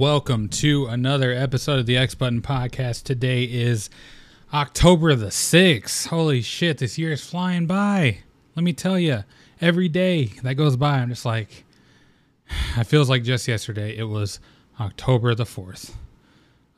welcome 0.00 0.48
to 0.48 0.86
another 0.86 1.30
episode 1.30 1.78
of 1.78 1.84
the 1.84 1.94
X 1.94 2.14
Button 2.14 2.40
Podcast. 2.40 3.02
Today 3.02 3.44
is 3.44 3.90
October 4.50 5.14
the 5.14 5.26
6th. 5.26 6.06
Holy 6.06 6.40
shit, 6.40 6.78
this 6.78 6.96
year 6.96 7.12
is 7.12 7.22
flying 7.22 7.66
by. 7.66 8.20
Let 8.56 8.64
me 8.64 8.72
tell 8.72 8.98
you, 8.98 9.24
every 9.60 9.90
day 9.90 10.32
that 10.42 10.54
goes 10.54 10.76
by, 10.76 11.00
I'm 11.00 11.10
just 11.10 11.26
like, 11.26 11.64
it 12.78 12.84
feels 12.84 13.10
like 13.10 13.24
just 13.24 13.46
yesterday. 13.46 13.94
It 13.94 14.04
was 14.04 14.40
October 14.80 15.34
the 15.34 15.44
4th. 15.44 15.92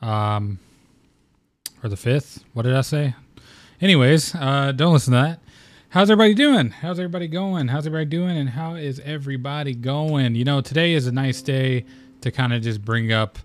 Um, 0.01 0.59
or 1.81 1.89
the 1.89 1.95
5th. 1.95 2.43
What 2.55 2.63
did 2.63 2.75
I 2.75 2.81
say? 2.81 3.15
Anyways, 3.81 4.35
uh, 4.35 4.73
don't 4.73 4.95
listen 4.95 5.13
to 5.13 5.21
that. 5.21 5.41
How's 5.91 6.11
everybody 6.11 6.35
doing? 6.35 6.71
How's 6.71 6.99
everybody 6.99 7.29
going? 7.29 7.69
How's 7.69 7.87
everybody 7.87 8.07
doing? 8.07 8.37
And 8.37 8.51
how 8.51 8.75
is 8.75 8.99
everybody 9.05 9.77
going? 9.77 10.35
You 10.35 10.45
know, 10.45 10.61
today 10.61 10.95
is 10.95 11.07
a 11.07 11.13
nice 11.13 11.41
day 11.41 11.85
to 12.23 12.31
kind 12.31 12.53
of 12.53 12.63
just 12.63 12.85
bring 12.85 13.13
up. 13.13 13.39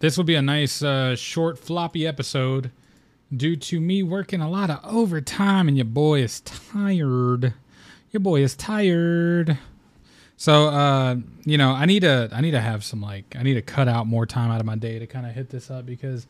This 0.00 0.16
will 0.16 0.24
be 0.24 0.34
a 0.34 0.42
nice, 0.42 0.82
uh, 0.82 1.14
short, 1.14 1.58
floppy 1.58 2.06
episode 2.06 2.70
due 3.34 3.54
to 3.54 3.80
me 3.80 4.02
working 4.02 4.40
a 4.40 4.50
lot 4.50 4.70
of 4.70 4.80
overtime 4.84 5.68
and 5.68 5.76
your 5.76 5.86
boy 5.86 6.20
is 6.20 6.40
tired. 6.40 7.54
Your 8.10 8.20
boy 8.20 8.42
is 8.42 8.56
tired. 8.56 9.56
So, 10.36 10.68
uh, 10.68 11.16
you 11.44 11.58
know, 11.58 11.72
I 11.72 11.84
need 11.84 12.00
to, 12.00 12.30
I 12.32 12.40
need 12.40 12.52
to 12.52 12.60
have 12.60 12.82
some 12.82 13.02
like, 13.02 13.36
I 13.38 13.42
need 13.42 13.54
to 13.54 13.62
cut 13.62 13.88
out 13.88 14.06
more 14.06 14.24
time 14.24 14.50
out 14.50 14.58
of 14.58 14.66
my 14.66 14.74
day 14.74 14.98
to 14.98 15.06
kind 15.06 15.26
of 15.26 15.32
hit 15.32 15.50
this 15.50 15.70
up 15.70 15.84
because, 15.84 16.26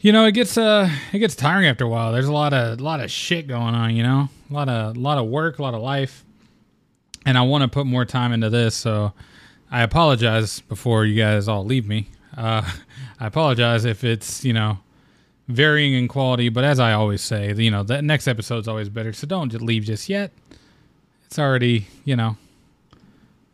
you 0.00 0.10
know, 0.10 0.24
it 0.24 0.32
gets, 0.32 0.56
uh, 0.56 0.90
it 1.12 1.18
gets 1.18 1.36
tiring 1.36 1.66
after 1.66 1.84
a 1.84 1.88
while. 1.88 2.12
There's 2.12 2.28
a 2.28 2.32
lot 2.32 2.54
of, 2.54 2.80
a 2.80 2.82
lot 2.82 3.00
of 3.00 3.10
shit 3.10 3.46
going 3.46 3.74
on, 3.74 3.94
you 3.94 4.02
know, 4.02 4.30
a 4.50 4.52
lot 4.52 4.70
of, 4.70 4.96
a 4.96 4.98
lot 4.98 5.18
of 5.18 5.26
work, 5.26 5.58
a 5.58 5.62
lot 5.62 5.74
of 5.74 5.82
life, 5.82 6.24
and 7.26 7.36
I 7.36 7.42
want 7.42 7.60
to 7.60 7.68
put 7.68 7.84
more 7.84 8.06
time 8.06 8.32
into 8.32 8.48
this. 8.48 8.74
So, 8.74 9.12
I 9.70 9.82
apologize 9.82 10.60
before 10.60 11.04
you 11.04 11.20
guys 11.20 11.46
all 11.46 11.64
leave 11.64 11.86
me. 11.86 12.10
Uh, 12.36 12.62
I 13.20 13.26
apologize 13.26 13.84
if 13.84 14.02
it's 14.04 14.44
you 14.44 14.52
know 14.52 14.78
varying 15.48 15.94
in 15.94 16.08
quality, 16.08 16.48
but 16.48 16.64
as 16.64 16.80
I 16.80 16.92
always 16.92 17.22
say, 17.22 17.52
you 17.54 17.70
know 17.70 17.82
the 17.82 18.02
next 18.02 18.26
episode's 18.26 18.68
always 18.68 18.88
better. 18.88 19.12
So 19.12 19.26
don't 19.26 19.50
just 19.50 19.62
leave 19.62 19.84
just 19.84 20.08
yet. 20.08 20.32
It's 21.26 21.38
already 21.38 21.86
you 22.04 22.16
know 22.16 22.36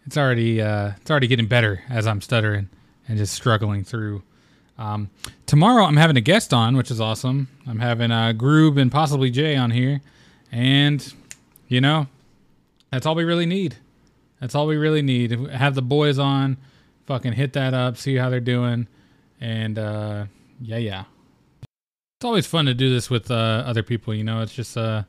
it's 0.07 0.17
already 0.17 0.63
uh, 0.63 0.93
it's 1.01 1.11
already 1.11 1.27
getting 1.27 1.47
better 1.47 1.83
as 1.91 2.07
I'm 2.07 2.21
stuttering 2.21 2.69
and 3.09 3.19
just 3.19 3.35
struggling 3.35 3.85
through. 3.85 4.23
Um, 4.79 5.11
tomorrow 5.47 5.85
I'm 5.85 5.97
having 5.97 6.17
a 6.17 6.21
guest 6.23 6.53
on, 6.53 6.77
which 6.77 6.91
is 6.91 7.01
awesome. 7.01 7.49
I'm 7.67 7.79
having 7.79 8.11
uh, 8.11 8.33
Groob 8.37 8.81
and 8.81 8.93
possibly 8.93 9.31
Jay 9.31 9.57
on 9.57 9.71
here, 9.71 10.01
and 10.53 11.13
you 11.69 11.81
know 11.81 12.07
that's 12.91 13.05
all 13.05 13.15
we 13.15 13.25
really 13.25 13.47
need. 13.47 13.77
That's 14.41 14.55
all 14.55 14.67
we 14.67 14.77
really 14.77 15.03
need. 15.03 15.33
Have 15.51 15.75
the 15.75 15.83
boys 15.83 16.19
on, 16.19 16.57
fucking 17.07 17.33
hit 17.33 17.53
that 17.55 17.75
up, 17.75 17.97
see 17.97 18.17
how 18.17 18.31
they're 18.31 18.41
doing, 18.41 18.87
and 19.41 19.79
uh, 19.79 20.27
yeah, 20.61 20.77
yeah. 20.79 21.05
It's 21.63 22.25
always 22.25 22.47
fun 22.47 22.67
to 22.67 22.75
do 22.75 22.91
this 22.91 23.11
with 23.11 23.31
uh, 23.31 23.63
other 23.67 23.83
people. 23.83 24.15
You 24.15 24.25
know, 24.25 24.41
it's 24.41 24.55
just 24.55 24.77
uh, 24.77 25.03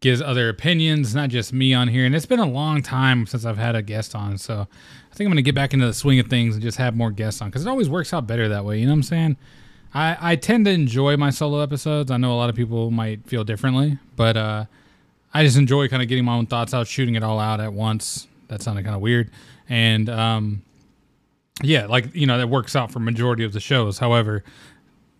gives 0.00 0.22
other 0.22 0.48
opinions, 0.48 1.14
not 1.14 1.28
just 1.28 1.52
me 1.52 1.74
on 1.74 1.88
here. 1.88 2.06
And 2.06 2.14
it's 2.14 2.26
been 2.26 2.38
a 2.38 2.46
long 2.46 2.82
time 2.82 3.26
since 3.26 3.44
I've 3.44 3.58
had 3.58 3.74
a 3.74 3.82
guest 3.82 4.14
on, 4.14 4.38
so 4.38 4.66
I 5.10 5.14
think 5.14 5.26
I'm 5.26 5.32
gonna 5.32 5.42
get 5.42 5.54
back 5.54 5.72
into 5.74 5.86
the 5.86 5.94
swing 5.94 6.18
of 6.18 6.28
things 6.28 6.54
and 6.54 6.62
just 6.62 6.78
have 6.78 6.96
more 6.96 7.10
guests 7.10 7.40
on 7.40 7.48
because 7.48 7.64
it 7.64 7.68
always 7.68 7.88
works 7.88 8.12
out 8.12 8.26
better 8.26 8.48
that 8.48 8.64
way. 8.64 8.78
You 8.78 8.86
know 8.86 8.92
what 8.92 8.98
I'm 8.98 9.02
saying? 9.04 9.36
I, 9.94 10.16
I 10.20 10.36
tend 10.36 10.66
to 10.66 10.70
enjoy 10.70 11.16
my 11.16 11.30
solo 11.30 11.60
episodes. 11.60 12.10
I 12.10 12.18
know 12.18 12.32
a 12.32 12.36
lot 12.36 12.50
of 12.50 12.56
people 12.56 12.90
might 12.90 13.26
feel 13.26 13.42
differently, 13.42 13.98
but 14.16 14.36
uh, 14.36 14.64
I 15.38 15.44
just 15.44 15.56
enjoy 15.56 15.86
kind 15.86 16.02
of 16.02 16.08
getting 16.08 16.24
my 16.24 16.34
own 16.34 16.46
thoughts 16.46 16.74
out, 16.74 16.88
shooting 16.88 17.14
it 17.14 17.22
all 17.22 17.38
out 17.38 17.60
at 17.60 17.72
once. 17.72 18.26
That 18.48 18.60
sounded 18.60 18.82
kind 18.82 18.96
of 18.96 19.00
weird, 19.00 19.30
and 19.68 20.08
um, 20.08 20.62
yeah, 21.62 21.86
like 21.86 22.12
you 22.12 22.26
know 22.26 22.38
that 22.38 22.48
works 22.48 22.74
out 22.74 22.90
for 22.90 22.98
majority 22.98 23.44
of 23.44 23.52
the 23.52 23.60
shows. 23.60 24.00
However, 24.00 24.42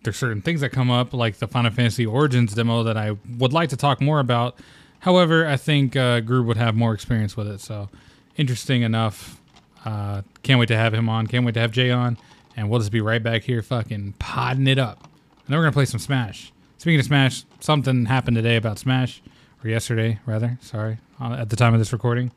there's 0.03 0.17
certain 0.17 0.41
things 0.41 0.59
that 0.59 0.71
come 0.71 0.91
up, 0.91 1.13
like 1.13 1.37
the 1.37 1.47
Final 1.47 1.71
Fantasy 1.71 2.05
Origins 2.05 2.53
demo, 2.53 2.83
that 2.83 2.97
I 2.97 3.15
would 3.37 3.53
like 3.53 3.69
to 3.69 3.77
talk 3.77 4.01
more 4.01 4.19
about. 4.19 4.59
However, 4.99 5.47
I 5.47 5.55
think 5.55 5.95
uh, 5.95 6.19
would 6.27 6.57
have 6.57 6.75
more 6.75 6.93
experience 6.93 7.37
with 7.37 7.47
it, 7.47 7.61
so 7.61 7.87
interesting 8.35 8.81
enough. 8.81 9.39
Uh, 9.85 10.23
can't 10.43 10.59
wait 10.59 10.67
to 10.67 10.75
have 10.75 10.93
him 10.93 11.07
on. 11.07 11.27
Can't 11.27 11.45
wait 11.45 11.53
to 11.53 11.61
have 11.61 11.71
Jay 11.71 11.91
on, 11.91 12.17
and 12.57 12.69
we'll 12.69 12.81
just 12.81 12.91
be 12.91 12.99
right 12.99 13.23
back 13.23 13.43
here, 13.43 13.61
fucking 13.61 14.15
podding 14.19 14.67
it 14.67 14.79
up. 14.79 15.01
And 15.01 15.47
then 15.47 15.57
we're 15.59 15.63
gonna 15.63 15.71
play 15.71 15.85
some 15.85 16.01
Smash. 16.01 16.51
Speaking 16.77 16.99
of 16.99 17.05
Smash, 17.05 17.45
something 17.61 18.07
happened 18.07 18.35
today 18.35 18.57
about 18.57 18.79
Smash 18.79 19.21
or 19.63 19.69
yesterday 19.69 20.19
rather. 20.25 20.57
Sorry, 20.61 20.97
at 21.19 21.49
the 21.49 21.55
time 21.55 21.73
of 21.73 21.79
this 21.79 21.93
recording. 21.93 22.31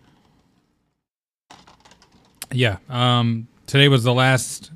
Yeah, 2.51 2.79
um, 2.89 3.49
today 3.67 3.89
was 3.89 4.05
the 4.05 4.13
last 4.13 4.71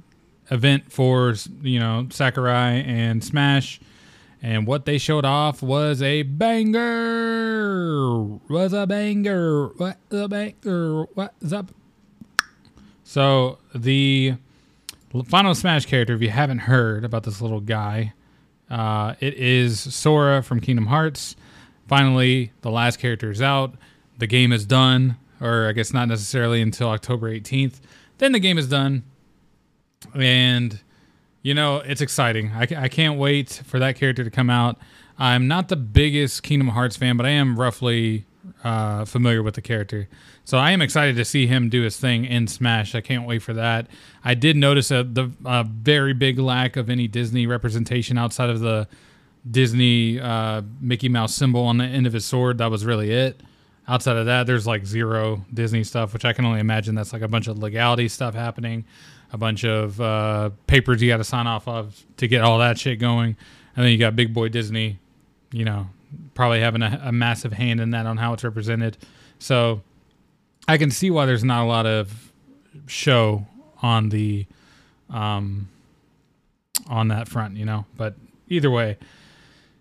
event 0.51 0.91
for 0.91 1.35
you 1.63 1.79
know 1.79 2.07
Sakurai 2.11 2.83
and 2.87 3.23
Smash, 3.23 3.81
and 4.43 4.67
what 4.67 4.85
they 4.85 4.99
showed 4.99 5.25
off 5.25 5.63
was 5.63 6.03
a 6.03 6.23
banger. 6.23 8.23
Was 8.49 8.73
a 8.73 8.87
banger. 8.87 9.69
What 9.77 9.99
a 10.11 10.29
banger. 10.29 11.05
What's 11.15 11.53
up? 11.53 11.71
So 13.05 13.59
the 13.75 14.35
final 15.27 15.55
Smash 15.55 15.87
character, 15.87 16.15
if 16.15 16.23
you 16.23 16.31
haven't 16.31 16.61
heard 16.61 17.05
about 17.05 17.25
this 17.25 17.41
little 17.41 17.61
guy, 17.61 18.15
uh, 18.71 19.15
it 19.21 19.35
is 19.35 19.81
Sora 19.95 20.43
from 20.43 20.61
Kingdom 20.61 20.87
Hearts 20.87 21.37
finally 21.87 22.53
the 22.63 22.71
last 22.71 22.99
character 22.99 23.31
is 23.31 23.43
out. 23.43 23.75
The 24.19 24.27
game 24.27 24.53
is 24.53 24.65
done 24.65 25.17
or 25.41 25.69
i 25.69 25.73
guess 25.73 25.93
not 25.93 26.09
necessarily 26.09 26.63
until 26.63 26.89
october 26.89 27.31
18th 27.31 27.81
then 28.19 28.33
the 28.33 28.41
game 28.41 28.57
is 28.57 28.69
done. 28.69 29.05
And 30.15 30.81
you 31.43 31.53
know 31.53 31.79
it's 31.79 32.01
exciting. 32.01 32.51
I, 32.53 32.67
I 32.77 32.89
can't 32.89 33.19
wait 33.19 33.63
for 33.65 33.79
that 33.79 33.97
character 33.97 34.25
to 34.25 34.31
come 34.31 34.49
out. 34.49 34.79
I'm 35.19 35.47
not 35.47 35.69
the 35.69 35.77
biggest 35.77 36.43
kingdom 36.43 36.69
hearts 36.69 36.97
fan 36.97 37.17
but 37.17 37.27
i 37.27 37.31
am 37.31 37.59
roughly 37.59 38.25
uh, 38.63 39.05
familiar 39.05 39.43
with 39.43 39.55
the 39.55 39.63
character. 39.63 40.09
So 40.45 40.59
i 40.59 40.71
am 40.71 40.81
excited 40.81 41.17
to 41.17 41.25
see 41.25 41.47
him 41.47 41.69
do 41.69 41.83
his 41.83 41.99
thing 41.99 42.25
in 42.25 42.47
smash. 42.47 42.95
I 42.95 43.01
can't 43.01 43.27
wait 43.27 43.43
for 43.43 43.53
that. 43.53 43.89
I 44.25 44.35
did 44.35 44.57
notice 44.57 44.91
a, 44.91 45.05
the, 45.05 45.31
a 45.45 45.65
very 45.65 46.15
big 46.15 46.39
lack 46.39 46.77
of 46.77 46.89
any 46.89 47.09
disney 47.09 47.47
representation 47.47 48.17
outside 48.17 48.49
of 48.49 48.61
the 48.61 48.89
Disney 49.49 50.21
uh, 50.21 50.63
Mickey 50.81 51.09
Mouse 51.09 51.35
symbol 51.35 51.63
on 51.63 51.79
the 51.79 51.85
end 51.85 52.07
of 52.07 52.13
his 52.13 52.25
sword. 52.25 52.59
That 52.59 52.71
was 52.71 52.85
really 52.85 53.13
it. 53.13 53.41
Outside 53.89 54.17
of 54.17 54.27
that, 54.27 54.47
there's 54.47 54.67
like 54.67 54.85
zero 54.85 55.45
Disney 55.53 55.85
stuff, 55.85 56.13
which 56.13 56.25
I 56.25 56.33
can 56.33 56.45
only 56.45 56.61
imagine 56.61 56.95
that's 56.95 57.13
like 57.13 57.23
a 57.23 57.29
bunch 57.29 57.47
of 57.47 57.59
legality 57.59 58.09
stuff 58.09 58.35
happening, 58.35 58.85
a 59.33 59.39
bunch 59.39 59.65
of 59.65 60.01
uh, 60.01 60.51
papers 60.67 61.01
you 61.01 61.09
got 61.09 61.19
to 61.19 61.25
sign 61.25 61.47
off 61.47 61.69
of 61.69 62.05
to 62.17 62.27
get 62.27 62.43
all 62.43 62.59
that 62.59 62.79
shit 62.79 62.99
going. 62.99 63.37
And 63.77 63.85
then 63.85 63.93
you 63.93 63.99
got 63.99 64.17
Big 64.17 64.35
Boy 64.35 64.49
Disney, 64.49 64.99
you 65.53 65.65
know, 65.65 65.87
probably 66.35 66.61
having 66.61 66.83
a, 66.83 67.01
a 67.05 67.13
massive 67.13 67.53
hand 67.53 67.81
in 67.81 67.91
that 67.91 68.07
on 68.07 68.17
how 68.17 68.33
it's 68.33 68.43
represented. 68.43 68.97
So 69.39 69.83
I 70.67 70.79
can 70.79 70.91
see 70.91 71.11
why 71.11 71.27
there's 71.27 71.45
not 71.45 71.63
a 71.63 71.69
lot 71.69 71.87
of 71.87 72.33
show 72.87 73.47
on 73.83 74.09
the 74.09 74.47
um 75.11 75.69
on 76.89 77.09
that 77.09 77.29
front, 77.29 77.57
you 77.57 77.65
know. 77.65 77.85
But 77.97 78.15
either 78.49 78.71
way, 78.71 78.97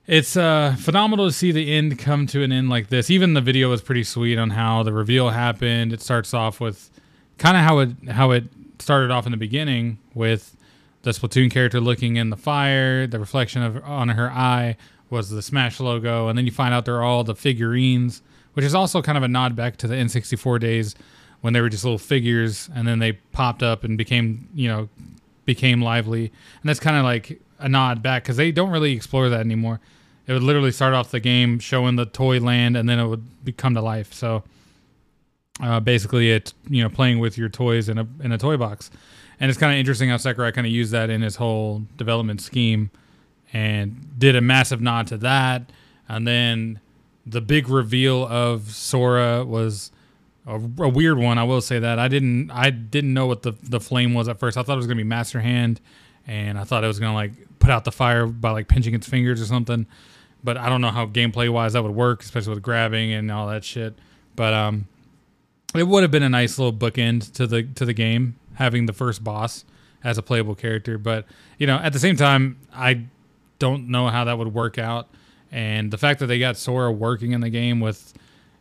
it's 0.07 0.37
uh, 0.37 0.75
phenomenal 0.79 1.27
to 1.27 1.31
see 1.31 1.51
the 1.51 1.73
end 1.73 1.97
come 1.97 2.27
to 2.27 2.43
an 2.43 2.51
end 2.51 2.69
like 2.69 2.89
this. 2.89 3.09
Even 3.09 3.33
the 3.33 3.41
video 3.41 3.69
was 3.69 3.81
pretty 3.81 4.03
sweet 4.03 4.37
on 4.37 4.51
how 4.51 4.83
the 4.83 4.93
reveal 4.93 5.29
happened. 5.29 5.93
It 5.93 6.01
starts 6.01 6.33
off 6.33 6.59
with 6.59 6.91
kind 7.37 7.57
of 7.57 7.63
how 7.63 7.79
it 7.79 8.09
how 8.09 8.31
it 8.31 8.45
started 8.79 9.11
off 9.11 9.25
in 9.25 9.31
the 9.31 9.37
beginning 9.37 9.97
with 10.13 10.55
the 11.01 11.11
Splatoon 11.11 11.51
character 11.51 11.79
looking 11.79 12.17
in 12.17 12.29
the 12.29 12.37
fire. 12.37 13.07
The 13.07 13.19
reflection 13.19 13.63
of 13.63 13.83
on 13.83 14.09
her 14.09 14.29
eye 14.29 14.77
was 15.09 15.29
the 15.29 15.41
Smash 15.41 15.79
logo, 15.79 16.27
and 16.27 16.37
then 16.37 16.45
you 16.45 16.51
find 16.51 16.73
out 16.73 16.85
they're 16.85 17.03
all 17.03 17.23
the 17.23 17.35
figurines, 17.35 18.21
which 18.53 18.65
is 18.65 18.75
also 18.75 19.01
kind 19.01 19.17
of 19.17 19.23
a 19.23 19.27
nod 19.27 19.55
back 19.55 19.77
to 19.77 19.87
the 19.87 19.95
N64 19.95 20.59
days 20.59 20.95
when 21.41 21.53
they 21.53 21.61
were 21.61 21.69
just 21.69 21.83
little 21.83 21.97
figures, 21.97 22.69
and 22.75 22.87
then 22.87 22.99
they 22.99 23.13
popped 23.13 23.63
up 23.63 23.83
and 23.83 23.97
became 23.97 24.49
you 24.53 24.67
know 24.67 24.89
became 25.45 25.81
lively, 25.81 26.25
and 26.61 26.69
that's 26.69 26.79
kind 26.79 26.97
of 26.97 27.03
like 27.03 27.41
a 27.59 27.69
nod 27.69 28.01
back 28.01 28.23
because 28.23 28.37
they 28.37 28.51
don't 28.51 28.69
really 28.69 28.93
explore 28.93 29.29
that 29.29 29.39
anymore 29.39 29.79
it 30.27 30.33
would 30.33 30.43
literally 30.43 30.71
start 30.71 30.93
off 30.93 31.11
the 31.11 31.19
game 31.19 31.59
showing 31.59 31.95
the 31.95 32.05
toy 32.05 32.39
land 32.39 32.75
and 32.75 32.89
then 32.89 32.99
it 32.99 33.07
would 33.07 33.57
come 33.57 33.75
to 33.75 33.81
life. 33.81 34.13
So 34.13 34.43
uh, 35.61 35.79
basically, 35.79 36.31
it's 36.31 36.53
you 36.67 36.83
know 36.83 36.89
playing 36.89 37.19
with 37.19 37.37
your 37.37 37.49
toys 37.49 37.89
in 37.89 37.97
a 37.97 38.07
in 38.21 38.31
a 38.31 38.37
toy 38.37 38.57
box, 38.57 38.91
and 39.39 39.49
it's 39.49 39.59
kind 39.59 39.71
of 39.71 39.79
interesting 39.79 40.09
how 40.09 40.17
Sakurai 40.17 40.51
kind 40.51 40.67
of 40.67 40.73
used 40.73 40.91
that 40.91 41.09
in 41.09 41.21
his 41.21 41.35
whole 41.35 41.83
development 41.95 42.41
scheme, 42.41 42.89
and 43.53 44.19
did 44.19 44.35
a 44.35 44.41
massive 44.41 44.81
nod 44.81 45.07
to 45.07 45.17
that, 45.17 45.71
and 46.09 46.27
then 46.27 46.79
the 47.25 47.41
big 47.41 47.69
reveal 47.69 48.25
of 48.27 48.71
Sora 48.71 49.45
was. 49.45 49.91
A, 50.47 50.57
a 50.57 50.89
weird 50.89 51.17
one, 51.17 51.39
I 51.39 51.43
will 51.43 51.59
say 51.59 51.79
that 51.79 51.97
I 51.97 52.07
didn't 52.07 52.51
I 52.51 52.69
didn't 52.69 53.15
know 53.15 53.25
what 53.25 53.41
the 53.41 53.53
the 53.63 53.79
flame 53.79 54.13
was 54.13 54.27
at 54.27 54.37
first. 54.37 54.57
I 54.57 54.61
thought 54.61 54.73
it 54.73 54.77
was 54.77 54.85
gonna 54.85 54.97
be 54.97 55.03
Master 55.03 55.41
Hand, 55.41 55.81
and 56.27 56.57
I 56.57 56.63
thought 56.63 56.83
it 56.83 56.87
was 56.87 56.99
gonna 56.99 57.13
like 57.13 57.31
put 57.59 57.69
out 57.69 57.85
the 57.85 57.91
fire 57.91 58.25
by 58.27 58.51
like 58.51 58.67
pinching 58.67 58.93
its 58.93 59.07
fingers 59.07 59.41
or 59.41 59.45
something 59.45 59.87
but 60.45 60.57
I 60.57 60.69
don't 60.69 60.79
know 60.79 60.91
how 60.91 61.07
gameplay 61.07 61.49
wise 61.49 61.73
that 61.73 61.81
would 61.81 61.95
work, 61.95 62.21
especially 62.21 62.53
with 62.53 62.61
grabbing 62.61 63.11
and 63.11 63.31
all 63.31 63.47
that 63.47 63.63
shit. 63.63 63.95
But 64.35 64.53
um, 64.53 64.87
it 65.75 65.87
would 65.87 66.03
have 66.03 66.11
been 66.11 66.23
a 66.23 66.29
nice 66.29 66.59
little 66.59 66.71
bookend 66.71 67.33
to 67.33 67.47
the 67.47 67.63
to 67.63 67.83
the 67.83 67.93
game 67.93 68.35
having 68.53 68.85
the 68.85 68.93
first 68.93 69.23
boss 69.23 69.65
as 70.03 70.19
a 70.19 70.21
playable 70.21 70.53
character. 70.53 70.99
But 70.99 71.25
you 71.57 71.65
know, 71.65 71.77
at 71.77 71.93
the 71.93 71.99
same 71.99 72.15
time, 72.15 72.59
I 72.71 73.05
don't 73.57 73.89
know 73.89 74.07
how 74.07 74.23
that 74.25 74.37
would 74.37 74.53
work 74.53 74.77
out. 74.77 75.09
And 75.51 75.89
the 75.89 75.97
fact 75.97 76.19
that 76.19 76.27
they 76.27 76.37
got 76.37 76.57
Sora 76.57 76.91
working 76.91 77.31
in 77.31 77.41
the 77.41 77.49
game 77.49 77.79
with, 77.79 78.13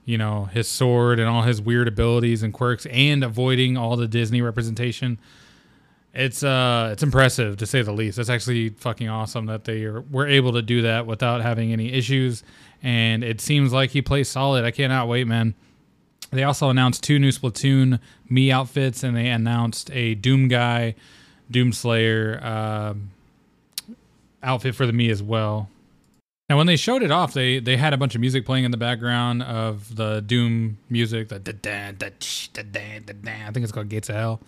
you 0.07 0.17
know, 0.17 0.47
his 0.47 0.69
sword 0.69 1.19
and 1.19 1.29
all 1.29 1.43
his 1.43 1.61
weird 1.61 1.87
abilities 1.87 2.43
and 2.43 2.53
quirks, 2.53 2.87
and 2.87 3.23
avoiding 3.23 3.77
all 3.77 3.97
the 3.97 4.09
Disney 4.09 4.41
representation, 4.41 5.19
it's 6.15 6.43
uh, 6.43 6.91
it's 6.93 7.03
impressive 7.03 7.57
to 7.59 7.67
say 7.67 7.83
the 7.83 7.93
least. 7.93 8.19
It's 8.19 8.31
actually 8.31 8.71
fucking 8.71 9.09
awesome 9.09 9.47
that 9.47 9.65
they 9.65 9.85
are, 9.85 10.01
were 10.01 10.29
able 10.29 10.53
to 10.53 10.63
do 10.63 10.83
that 10.83 11.07
without 11.07 11.43
having 11.43 11.73
any 11.73 11.93
issues. 11.93 12.45
And 12.83 13.25
it 13.25 13.41
seems 13.41 13.73
like 13.73 13.91
he 13.91 14.03
plays 14.03 14.29
solid. 14.29 14.65
I 14.65 14.71
cannot 14.71 15.09
wait, 15.09 15.27
man. 15.27 15.55
They 16.31 16.45
also 16.45 16.69
announced 16.69 17.03
two 17.03 17.19
new 17.19 17.31
Splatoon 17.31 17.99
Mii 18.31 18.51
outfits, 18.51 19.03
and 19.03 19.17
they 19.17 19.29
announced 19.29 19.91
a 19.93 20.15
Doom 20.15 20.49
guy, 20.49 20.95
Doom 21.51 21.73
Slayer 21.73 22.41
uh, 22.43 22.95
outfit 24.43 24.75
for 24.75 24.87
the 24.87 24.93
Mii 24.93 25.11
as 25.11 25.23
well. 25.23 25.69
Now, 26.49 26.59
when 26.59 26.67
they 26.67 26.77
showed 26.77 27.03
it 27.03 27.11
off, 27.11 27.33
they 27.33 27.59
they 27.59 27.77
had 27.77 27.93
a 27.93 27.97
bunch 27.97 28.15
of 28.15 28.21
music 28.21 28.45
playing 28.45 28.65
in 28.65 28.71
the 28.71 28.77
background 28.77 29.43
of 29.43 29.97
the 29.97 30.21
Doom 30.21 30.79
music. 30.89 31.29
The 31.29 31.39
da 31.39 31.53
da 31.53 31.93
da 31.93 32.11
da 32.53 32.63
da 32.63 33.13
da. 33.13 33.33
I 33.47 33.51
think 33.51 33.65
it's 33.65 33.73
called 33.73 33.89
Gates 33.89 34.09
of 34.11 34.15
Hell. 34.15 34.41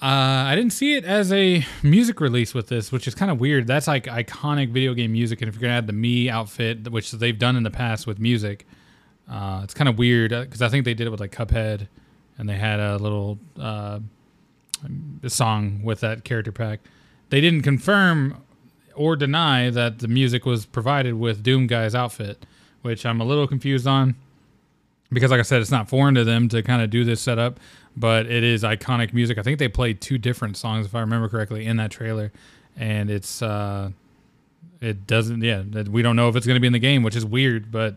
Uh, 0.00 0.44
I 0.46 0.54
didn't 0.54 0.74
see 0.74 0.94
it 0.94 1.06
as 1.06 1.32
a 1.32 1.64
music 1.82 2.20
release 2.20 2.52
with 2.52 2.68
this, 2.68 2.92
which 2.92 3.08
is 3.08 3.14
kind 3.14 3.30
of 3.30 3.40
weird. 3.40 3.66
That's 3.66 3.86
like 3.86 4.04
iconic 4.04 4.70
video 4.70 4.92
game 4.92 5.12
music, 5.12 5.40
and 5.40 5.48
if 5.48 5.54
you're 5.54 5.62
gonna 5.62 5.72
add 5.72 5.86
the 5.86 5.94
Mii 5.94 6.28
outfit, 6.28 6.90
which 6.90 7.12
they've 7.12 7.38
done 7.38 7.56
in 7.56 7.62
the 7.62 7.70
past 7.70 8.06
with 8.06 8.18
music, 8.18 8.66
uh, 9.26 9.62
it's 9.64 9.72
kind 9.72 9.88
of 9.88 9.96
weird 9.96 10.32
because 10.32 10.60
I 10.60 10.68
think 10.68 10.84
they 10.84 10.92
did 10.92 11.06
it 11.06 11.10
with 11.10 11.20
like 11.20 11.32
Cuphead, 11.32 11.88
and 12.36 12.46
they 12.46 12.56
had 12.56 12.78
a 12.78 12.98
little 12.98 13.38
uh, 13.58 14.00
song 15.26 15.80
with 15.82 16.00
that 16.00 16.24
character 16.24 16.52
pack. 16.52 16.80
They 17.30 17.40
didn't 17.40 17.62
confirm 17.62 18.42
or 18.94 19.16
deny 19.16 19.70
that 19.70 20.00
the 20.00 20.08
music 20.08 20.44
was 20.44 20.66
provided 20.66 21.14
with 21.14 21.42
Doom 21.42 21.66
Guy's 21.66 21.94
outfit, 21.94 22.44
which 22.82 23.06
I'm 23.06 23.20
a 23.20 23.24
little 23.24 23.46
confused 23.46 23.86
on 23.86 24.14
because, 25.12 25.30
like 25.30 25.40
I 25.40 25.44
said, 25.44 25.60
it's 25.60 25.70
not 25.70 25.88
foreign 25.88 26.14
to 26.16 26.24
them 26.24 26.48
to 26.48 26.62
kind 26.62 26.82
of 26.82 26.90
do 26.90 27.04
this 27.04 27.20
setup 27.20 27.60
but 27.96 28.26
it 28.26 28.44
is 28.44 28.62
iconic 28.62 29.12
music. 29.14 29.38
I 29.38 29.42
think 29.42 29.58
they 29.58 29.68
played 29.68 30.00
two 30.00 30.18
different 30.18 30.56
songs, 30.56 30.86
if 30.86 30.94
I 30.94 31.00
remember 31.00 31.28
correctly, 31.28 31.66
in 31.66 31.78
that 31.78 31.90
trailer, 31.90 32.30
and 32.76 33.10
it's 33.10 33.40
uh, 33.40 33.90
it 34.80 35.06
doesn't. 35.06 35.42
Yeah, 35.42 35.62
we 35.88 36.02
don't 36.02 36.16
know 36.16 36.28
if 36.28 36.36
it's 36.36 36.46
going 36.46 36.56
to 36.56 36.60
be 36.60 36.66
in 36.66 36.74
the 36.74 36.78
game, 36.78 37.02
which 37.02 37.16
is 37.16 37.24
weird, 37.24 37.72
but 37.72 37.96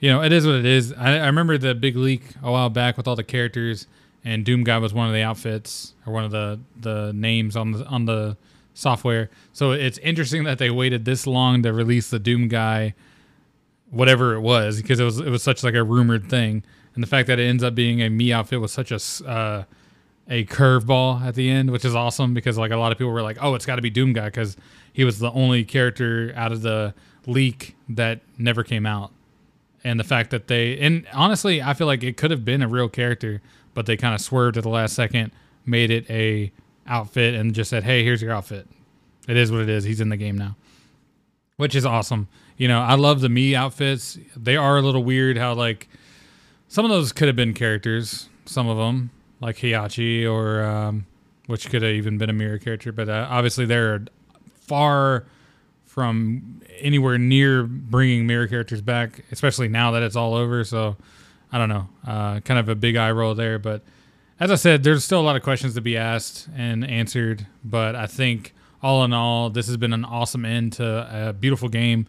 you 0.00 0.10
know, 0.10 0.22
it 0.22 0.32
is 0.32 0.44
what 0.46 0.56
it 0.56 0.66
is. 0.66 0.92
I, 0.92 1.18
I 1.18 1.26
remember 1.26 1.56
the 1.56 1.74
big 1.74 1.96
leak 1.96 2.22
a 2.42 2.50
while 2.50 2.68
back 2.68 2.96
with 2.96 3.06
all 3.06 3.14
the 3.14 3.24
characters, 3.24 3.86
and 4.24 4.44
Doom 4.44 4.64
Guy 4.64 4.78
was 4.78 4.92
one 4.92 5.06
of 5.06 5.12
the 5.12 5.22
outfits 5.22 5.94
or 6.04 6.12
one 6.12 6.24
of 6.24 6.32
the 6.32 6.58
the 6.80 7.12
names 7.14 7.56
on 7.56 7.72
the 7.72 7.86
on 7.86 8.06
the 8.06 8.36
software. 8.74 9.30
So 9.52 9.70
it's 9.70 9.98
interesting 9.98 10.44
that 10.44 10.58
they 10.58 10.70
waited 10.70 11.04
this 11.04 11.26
long 11.26 11.62
to 11.62 11.72
release 11.72 12.10
the 12.10 12.18
Doom 12.18 12.48
Guy, 12.48 12.94
whatever 13.90 14.34
it 14.34 14.40
was, 14.40 14.80
because 14.80 15.00
it 15.00 15.04
was 15.04 15.18
it 15.18 15.30
was 15.30 15.42
such 15.42 15.62
like 15.62 15.74
a 15.74 15.84
rumored 15.84 16.28
thing 16.28 16.62
and 16.96 17.02
the 17.02 17.06
fact 17.06 17.28
that 17.28 17.38
it 17.38 17.44
ends 17.44 17.62
up 17.62 17.74
being 17.74 18.00
a 18.00 18.08
Mii 18.08 18.34
outfit 18.34 18.60
was 18.60 18.72
such 18.72 18.90
a 18.90 19.28
uh, 19.28 19.64
a 20.28 20.44
curveball 20.46 21.20
at 21.20 21.36
the 21.36 21.48
end, 21.48 21.70
which 21.70 21.84
is 21.84 21.94
awesome 21.94 22.34
because 22.34 22.58
like 22.58 22.72
a 22.72 22.76
lot 22.76 22.90
of 22.90 22.98
people 22.98 23.12
were 23.12 23.22
like, 23.22 23.36
"Oh, 23.40 23.54
it's 23.54 23.66
got 23.66 23.76
to 23.76 23.82
be 23.82 23.90
Doom 23.90 24.14
Guy" 24.14 24.24
because 24.24 24.56
he 24.92 25.04
was 25.04 25.18
the 25.18 25.30
only 25.30 25.62
character 25.62 26.32
out 26.34 26.52
of 26.52 26.62
the 26.62 26.94
leak 27.26 27.76
that 27.90 28.22
never 28.38 28.64
came 28.64 28.86
out. 28.86 29.12
And 29.84 30.00
the 30.00 30.04
fact 30.04 30.30
that 30.30 30.48
they 30.48 30.78
and 30.78 31.06
honestly, 31.12 31.62
I 31.62 31.74
feel 31.74 31.86
like 31.86 32.02
it 32.02 32.16
could 32.16 32.30
have 32.30 32.46
been 32.46 32.62
a 32.62 32.68
real 32.68 32.88
character, 32.88 33.42
but 33.74 33.84
they 33.84 33.98
kind 33.98 34.14
of 34.14 34.20
swerved 34.22 34.56
at 34.56 34.62
the 34.62 34.70
last 34.70 34.94
second, 34.94 35.32
made 35.66 35.90
it 35.90 36.10
a 36.10 36.50
outfit, 36.86 37.34
and 37.34 37.54
just 37.54 37.68
said, 37.68 37.84
"Hey, 37.84 38.02
here's 38.04 38.22
your 38.22 38.32
outfit." 38.32 38.66
It 39.28 39.36
is 39.36 39.52
what 39.52 39.60
it 39.60 39.68
is. 39.68 39.84
He's 39.84 40.00
in 40.00 40.08
the 40.08 40.16
game 40.16 40.38
now, 40.38 40.56
which 41.58 41.74
is 41.74 41.84
awesome. 41.84 42.28
You 42.56 42.68
know, 42.68 42.80
I 42.80 42.94
love 42.94 43.20
the 43.20 43.28
Mii 43.28 43.54
outfits. 43.54 44.18
They 44.36 44.56
are 44.56 44.78
a 44.78 44.82
little 44.82 45.04
weird 45.04 45.36
how 45.36 45.54
like 45.54 45.88
some 46.68 46.84
of 46.84 46.90
those 46.90 47.12
could 47.12 47.28
have 47.28 47.36
been 47.36 47.54
characters. 47.54 48.28
Some 48.46 48.68
of 48.68 48.76
them, 48.76 49.10
like 49.40 49.56
Heihachi, 49.56 50.30
or 50.30 50.62
um, 50.62 51.06
which 51.46 51.68
could 51.68 51.82
have 51.82 51.92
even 51.92 52.18
been 52.18 52.30
a 52.30 52.32
mirror 52.32 52.58
character. 52.58 52.92
But 52.92 53.08
uh, 53.08 53.26
obviously, 53.28 53.66
they're 53.66 54.04
far 54.60 55.26
from 55.84 56.60
anywhere 56.78 57.18
near 57.18 57.64
bringing 57.64 58.26
mirror 58.26 58.46
characters 58.46 58.80
back, 58.80 59.24
especially 59.32 59.68
now 59.68 59.90
that 59.92 60.02
it's 60.02 60.16
all 60.16 60.34
over. 60.34 60.64
So 60.64 60.96
I 61.52 61.58
don't 61.58 61.68
know, 61.68 61.88
uh, 62.06 62.40
kind 62.40 62.60
of 62.60 62.68
a 62.68 62.74
big 62.74 62.96
eye 62.96 63.10
roll 63.10 63.34
there. 63.34 63.58
But 63.58 63.82
as 64.38 64.50
I 64.50 64.56
said, 64.56 64.82
there's 64.82 65.04
still 65.04 65.20
a 65.20 65.22
lot 65.22 65.36
of 65.36 65.42
questions 65.42 65.74
to 65.74 65.80
be 65.80 65.96
asked 65.96 66.48
and 66.54 66.84
answered. 66.84 67.46
But 67.64 67.96
I 67.96 68.06
think 68.06 68.54
all 68.82 69.04
in 69.04 69.12
all, 69.12 69.50
this 69.50 69.66
has 69.66 69.76
been 69.76 69.92
an 69.92 70.04
awesome 70.04 70.44
end 70.44 70.74
to 70.74 71.28
a 71.28 71.32
beautiful 71.32 71.68
game 71.68 72.06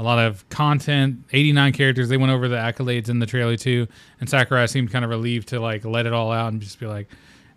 a 0.00 0.02
lot 0.02 0.18
of 0.18 0.48
content. 0.48 1.22
89 1.30 1.74
characters 1.74 2.08
they 2.08 2.16
went 2.16 2.32
over 2.32 2.48
the 2.48 2.56
accolades 2.56 3.10
in 3.10 3.18
the 3.18 3.26
trailer 3.26 3.58
too. 3.58 3.86
And 4.18 4.30
sakurai 4.30 4.66
seemed 4.66 4.90
kind 4.90 5.04
of 5.04 5.10
relieved 5.10 5.48
to 5.48 5.60
like 5.60 5.84
let 5.84 6.06
it 6.06 6.14
all 6.14 6.32
out 6.32 6.50
and 6.52 6.60
just 6.60 6.80
be 6.80 6.86
like 6.86 7.06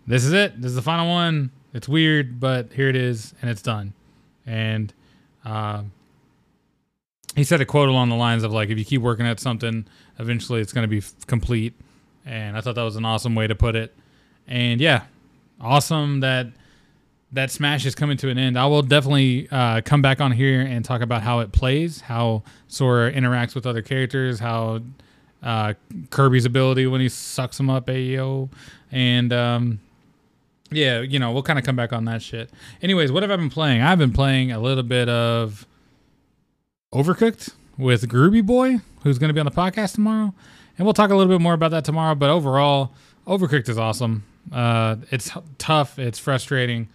this 0.06 0.26
is 0.26 0.34
it. 0.34 0.60
This 0.60 0.68
is 0.68 0.74
the 0.74 0.82
final 0.82 1.08
one. 1.08 1.50
It's 1.72 1.88
weird 1.88 2.38
but 2.38 2.70
here 2.74 2.90
it 2.90 2.96
is 2.96 3.32
and 3.40 3.50
it's 3.50 3.62
done. 3.62 3.94
And 4.44 4.92
uh, 5.42 5.84
he 7.34 7.44
said 7.44 7.62
a 7.62 7.64
quote 7.64 7.88
along 7.88 8.10
the 8.10 8.14
lines 8.14 8.42
of 8.42 8.52
like 8.52 8.68
if 8.68 8.78
you 8.78 8.84
keep 8.84 9.00
working 9.00 9.26
at 9.26 9.40
something 9.40 9.86
eventually 10.18 10.60
it's 10.60 10.74
going 10.74 10.84
to 10.84 10.88
be 10.88 10.98
f- 10.98 11.14
complete. 11.26 11.72
And 12.26 12.58
i 12.58 12.60
thought 12.60 12.74
that 12.74 12.82
was 12.82 12.96
an 12.96 13.06
awesome 13.06 13.34
way 13.34 13.46
to 13.46 13.54
put 13.54 13.74
it. 13.74 13.96
And 14.46 14.82
yeah 14.82 15.04
awesome 15.62 16.20
that 16.20 16.48
that 17.34 17.50
Smash 17.50 17.84
is 17.84 17.94
coming 17.94 18.16
to 18.18 18.28
an 18.30 18.38
end, 18.38 18.58
I 18.58 18.66
will 18.66 18.82
definitely 18.82 19.48
uh, 19.50 19.80
come 19.82 20.02
back 20.02 20.20
on 20.20 20.32
here 20.32 20.60
and 20.60 20.84
talk 20.84 21.02
about 21.02 21.22
how 21.22 21.40
it 21.40 21.52
plays, 21.52 22.00
how 22.00 22.42
Sora 22.68 23.12
interacts 23.12 23.54
with 23.54 23.66
other 23.66 23.82
characters, 23.82 24.38
how 24.38 24.80
uh, 25.42 25.74
Kirby's 26.10 26.44
ability 26.44 26.86
when 26.86 27.00
he 27.00 27.08
sucks 27.08 27.56
them 27.56 27.68
up, 27.68 27.86
ayo, 27.88 28.48
and 28.90 29.32
um, 29.32 29.80
yeah, 30.70 31.00
you 31.00 31.18
know, 31.18 31.32
we'll 31.32 31.42
kind 31.42 31.58
of 31.58 31.64
come 31.64 31.76
back 31.76 31.92
on 31.92 32.04
that 32.06 32.22
shit. 32.22 32.50
Anyways, 32.82 33.12
what 33.12 33.22
have 33.22 33.30
I 33.30 33.36
been 33.36 33.50
playing? 33.50 33.82
I've 33.82 33.98
been 33.98 34.12
playing 34.12 34.52
a 34.52 34.58
little 34.58 34.84
bit 34.84 35.08
of 35.08 35.66
Overcooked 36.92 37.52
with 37.76 38.08
Groovy 38.08 38.44
Boy, 38.44 38.78
who's 39.02 39.18
going 39.18 39.28
to 39.28 39.34
be 39.34 39.40
on 39.40 39.46
the 39.46 39.52
podcast 39.52 39.94
tomorrow, 39.94 40.32
and 40.78 40.86
we'll 40.86 40.94
talk 40.94 41.10
a 41.10 41.16
little 41.16 41.32
bit 41.32 41.42
more 41.42 41.54
about 41.54 41.72
that 41.72 41.84
tomorrow. 41.84 42.14
But 42.14 42.30
overall, 42.30 42.92
Overcooked 43.26 43.68
is 43.68 43.78
awesome. 43.78 44.24
Uh, 44.52 44.96
it's 45.10 45.30
tough. 45.58 45.98
It's 45.98 46.18
frustrating. 46.18 46.88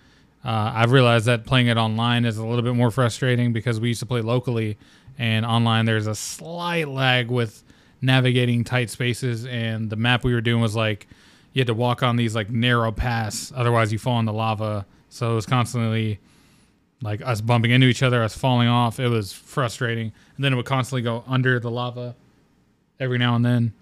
Uh, 0.44 0.72
I've 0.74 0.92
realized 0.92 1.26
that 1.26 1.46
playing 1.46 1.68
it 1.68 1.78
online 1.78 2.26
is 2.26 2.38
a 2.38 2.46
little 2.46 2.64
bit 2.64 2.76
more 2.76 2.92
frustrating 2.92 3.52
because 3.52 3.80
we 3.80 3.90
used 3.90 4.00
to 4.00 4.06
play 4.06 4.22
locally, 4.22 4.78
and 5.18 5.46
online 5.46 5.86
there's 5.86 6.08
a 6.08 6.16
slight 6.16 6.88
lag 6.88 7.30
with 7.30 7.64
navigating 8.02 8.64
tight 8.64 8.90
spaces. 8.90 9.46
And 9.46 9.90
the 9.90 9.98
map 9.98 10.24
we 10.24 10.34
were 10.34 10.42
doing 10.42 10.62
was 10.62 10.76
like 10.76 11.08
you 11.52 11.60
had 11.60 11.68
to 11.68 11.74
walk 11.74 12.04
on 12.04 12.16
these 12.16 12.36
like 12.36 12.50
narrow 12.50 12.92
paths, 12.92 13.52
otherwise 13.56 13.92
you 13.92 14.00
fall 14.00 14.20
in 14.20 14.26
the 14.26 14.34
lava. 14.34 14.86
So 15.10 15.32
it 15.32 15.36
was 15.36 15.46
constantly 15.46 16.20
like 17.02 17.22
us 17.22 17.42
bumping 17.42 17.72
into 17.72 17.88
each 17.88 18.04
other, 18.04 18.24
us 18.24 18.38
falling 18.38 18.70
off. 18.70 19.00
It 19.00 19.10
was 19.10 19.34
frustrating, 19.34 20.14
and 20.36 20.46
then 20.46 20.54
it 20.54 20.56
would 20.56 20.66
constantly 20.66 21.02
go 21.02 21.26
under 21.28 21.60
the 21.60 21.72
lava 21.72 22.16
every 22.98 23.18
now 23.18 23.36
and 23.36 23.44
then. 23.44 23.74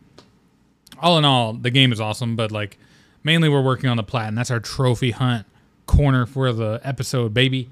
All 0.99 1.19
in 1.19 1.25
all, 1.25 1.53
the 1.53 1.69
game 1.69 1.91
is 1.91 2.01
awesome, 2.01 2.35
but 2.35 2.51
like 2.51 2.79
mainly 3.23 3.47
we're 3.47 3.61
working 3.61 3.91
on 3.91 3.97
the 3.97 4.03
plat, 4.03 4.27
and 4.27 4.35
that's 4.35 4.49
our 4.49 4.59
trophy 4.59 5.11
hunt 5.11 5.45
corner 5.87 6.25
for 6.25 6.53
the 6.53 6.79
episode, 6.83 7.33
baby. 7.33 7.69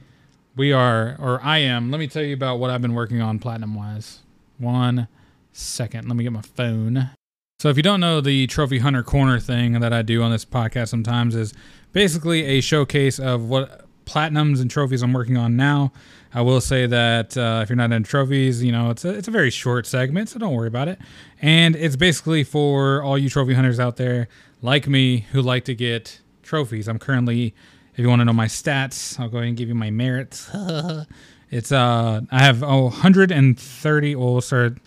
We 0.55 0.71
are, 0.71 1.15
or 1.19 1.39
I 1.43 1.59
am. 1.59 1.91
Let 1.91 1.99
me 1.99 2.07
tell 2.07 2.23
you 2.23 2.33
about 2.33 2.59
what 2.59 2.71
I've 2.71 2.81
been 2.81 2.95
working 2.95 3.21
on 3.21 3.39
platinum 3.39 3.75
wise. 3.75 4.21
One 4.57 5.07
second. 5.51 6.07
Let 6.07 6.17
me 6.17 6.23
get 6.23 6.33
my 6.33 6.41
phone. 6.41 7.11
So, 7.59 7.69
if 7.69 7.77
you 7.77 7.83
don't 7.83 7.99
know, 7.99 8.21
the 8.21 8.47
Trophy 8.47 8.79
Hunter 8.79 9.03
Corner 9.03 9.39
thing 9.39 9.79
that 9.79 9.93
I 9.93 10.01
do 10.01 10.21
on 10.21 10.31
this 10.31 10.45
podcast 10.45 10.89
sometimes 10.89 11.35
is 11.35 11.53
basically 11.93 12.43
a 12.43 12.61
showcase 12.61 13.19
of 13.19 13.49
what 13.49 13.85
platinums 14.05 14.61
and 14.61 14.69
trophies 14.69 15.01
I'm 15.01 15.13
working 15.13 15.37
on 15.37 15.55
now. 15.55 15.91
I 16.33 16.41
will 16.41 16.61
say 16.61 16.85
that 16.85 17.37
uh, 17.37 17.61
if 17.63 17.69
you're 17.69 17.77
not 17.77 17.91
into 17.91 18.09
trophies, 18.09 18.63
you 18.63 18.71
know, 18.71 18.89
it's 18.89 19.05
a, 19.05 19.09
it's 19.09 19.27
a 19.27 19.31
very 19.31 19.49
short 19.49 19.85
segment, 19.85 20.29
so 20.29 20.39
don't 20.39 20.53
worry 20.53 20.67
about 20.67 20.87
it. 20.87 20.99
And 21.41 21.75
it's 21.75 21.95
basically 21.95 22.43
for 22.43 23.01
all 23.01 23.17
you 23.17 23.29
trophy 23.29 23.53
hunters 23.53 23.79
out 23.79 23.95
there 23.95 24.27
like 24.61 24.87
me 24.87 25.19
who 25.31 25.41
like 25.41 25.63
to 25.65 25.75
get 25.75 26.19
trophies. 26.43 26.87
I'm 26.87 26.99
currently 26.99 27.53
if 27.95 27.99
you 27.99 28.09
want 28.09 28.19
to 28.19 28.25
know 28.25 28.33
my 28.33 28.47
stats, 28.47 29.17
I'll 29.17 29.29
go 29.29 29.37
ahead 29.37 29.47
and 29.47 29.57
give 29.57 29.69
you 29.69 29.75
my 29.75 29.89
merits. 29.89 30.49
it's 31.49 31.71
uh, 31.71 32.21
I 32.29 32.39
have 32.39 32.61
oh, 32.61 32.83
130. 32.83 34.15
Well, 34.15 34.33
we'll 34.33 34.41
start. 34.41 34.79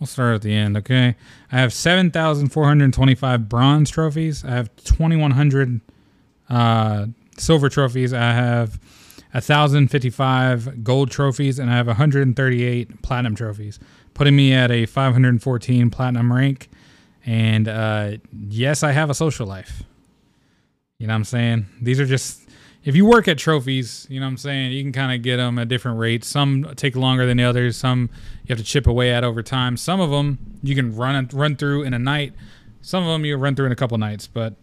We'll 0.00 0.06
start 0.06 0.36
at 0.36 0.42
the 0.42 0.54
end. 0.54 0.78
Okay, 0.78 1.16
I 1.52 1.56
have 1.58 1.74
7,425 1.74 3.48
bronze 3.50 3.90
trophies. 3.90 4.42
I 4.42 4.52
have 4.52 4.74
2,100 4.84 5.80
uh, 6.48 7.06
silver 7.36 7.68
trophies. 7.68 8.14
I 8.14 8.32
have 8.32 8.80
1,055 9.32 10.82
gold 10.82 11.10
trophies, 11.10 11.58
and 11.58 11.70
I 11.70 11.76
have 11.76 11.88
138 11.88 13.02
platinum 13.02 13.34
trophies, 13.34 13.78
putting 14.14 14.34
me 14.34 14.54
at 14.54 14.70
a 14.70 14.86
514 14.86 15.90
platinum 15.90 16.32
rank. 16.32 16.70
And 17.26 17.68
uh, 17.68 18.12
yes, 18.48 18.82
I 18.82 18.92
have 18.92 19.10
a 19.10 19.14
social 19.14 19.46
life. 19.46 19.82
You 20.98 21.06
know 21.06 21.12
what 21.12 21.16
I'm 21.16 21.24
saying? 21.24 21.66
These 21.82 22.00
are 22.00 22.06
just 22.06 22.45
if 22.86 22.94
you 22.94 23.04
work 23.04 23.26
at 23.26 23.36
trophies, 23.36 24.06
you 24.08 24.20
know 24.20 24.26
what 24.26 24.30
I'm 24.30 24.36
saying, 24.36 24.70
you 24.70 24.80
can 24.80 24.92
kind 24.92 25.12
of 25.12 25.20
get 25.20 25.38
them 25.38 25.58
at 25.58 25.66
different 25.66 25.98
rates. 25.98 26.28
Some 26.28 26.72
take 26.76 26.94
longer 26.94 27.26
than 27.26 27.36
the 27.36 27.42
others. 27.42 27.76
Some 27.76 28.08
you 28.44 28.54
have 28.54 28.58
to 28.58 28.64
chip 28.64 28.86
away 28.86 29.12
at 29.12 29.24
over 29.24 29.42
time. 29.42 29.76
Some 29.76 30.00
of 30.00 30.10
them 30.10 30.38
you 30.62 30.76
can 30.76 30.94
run 30.94 31.28
run 31.32 31.56
through 31.56 31.82
in 31.82 31.92
a 31.94 31.98
night. 31.98 32.32
Some 32.82 33.02
of 33.02 33.10
them 33.10 33.24
you 33.24 33.36
run 33.36 33.56
through 33.56 33.66
in 33.66 33.72
a 33.72 33.76
couple 33.76 33.98
nights, 33.98 34.28
but 34.28 34.54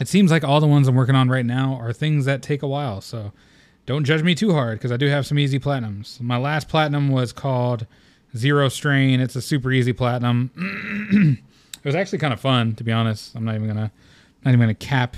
it 0.00 0.08
seems 0.08 0.32
like 0.32 0.42
all 0.42 0.58
the 0.60 0.66
ones 0.66 0.88
I'm 0.88 0.96
working 0.96 1.14
on 1.14 1.28
right 1.28 1.46
now 1.46 1.74
are 1.80 1.92
things 1.92 2.24
that 2.24 2.42
take 2.42 2.64
a 2.64 2.66
while. 2.66 3.00
So 3.00 3.32
don't 3.86 4.04
judge 4.04 4.24
me 4.24 4.34
too 4.34 4.52
hard 4.52 4.78
because 4.78 4.90
I 4.90 4.96
do 4.96 5.06
have 5.06 5.24
some 5.24 5.38
easy 5.38 5.60
platinums. 5.60 6.20
My 6.20 6.38
last 6.38 6.68
platinum 6.68 7.10
was 7.10 7.32
called 7.32 7.86
Zero 8.36 8.68
Strain. 8.68 9.20
It's 9.20 9.36
a 9.36 9.40
super 9.40 9.70
easy 9.70 9.92
platinum. 9.92 10.50
it 11.78 11.84
was 11.84 11.94
actually 11.94 12.18
kind 12.18 12.34
of 12.34 12.40
fun, 12.40 12.74
to 12.74 12.82
be 12.82 12.90
honest. 12.90 13.36
I'm 13.36 13.44
not 13.44 13.54
even 13.54 13.68
gonna 13.68 13.92
not 14.44 14.50
even 14.50 14.58
gonna 14.58 14.74
cap 14.74 15.16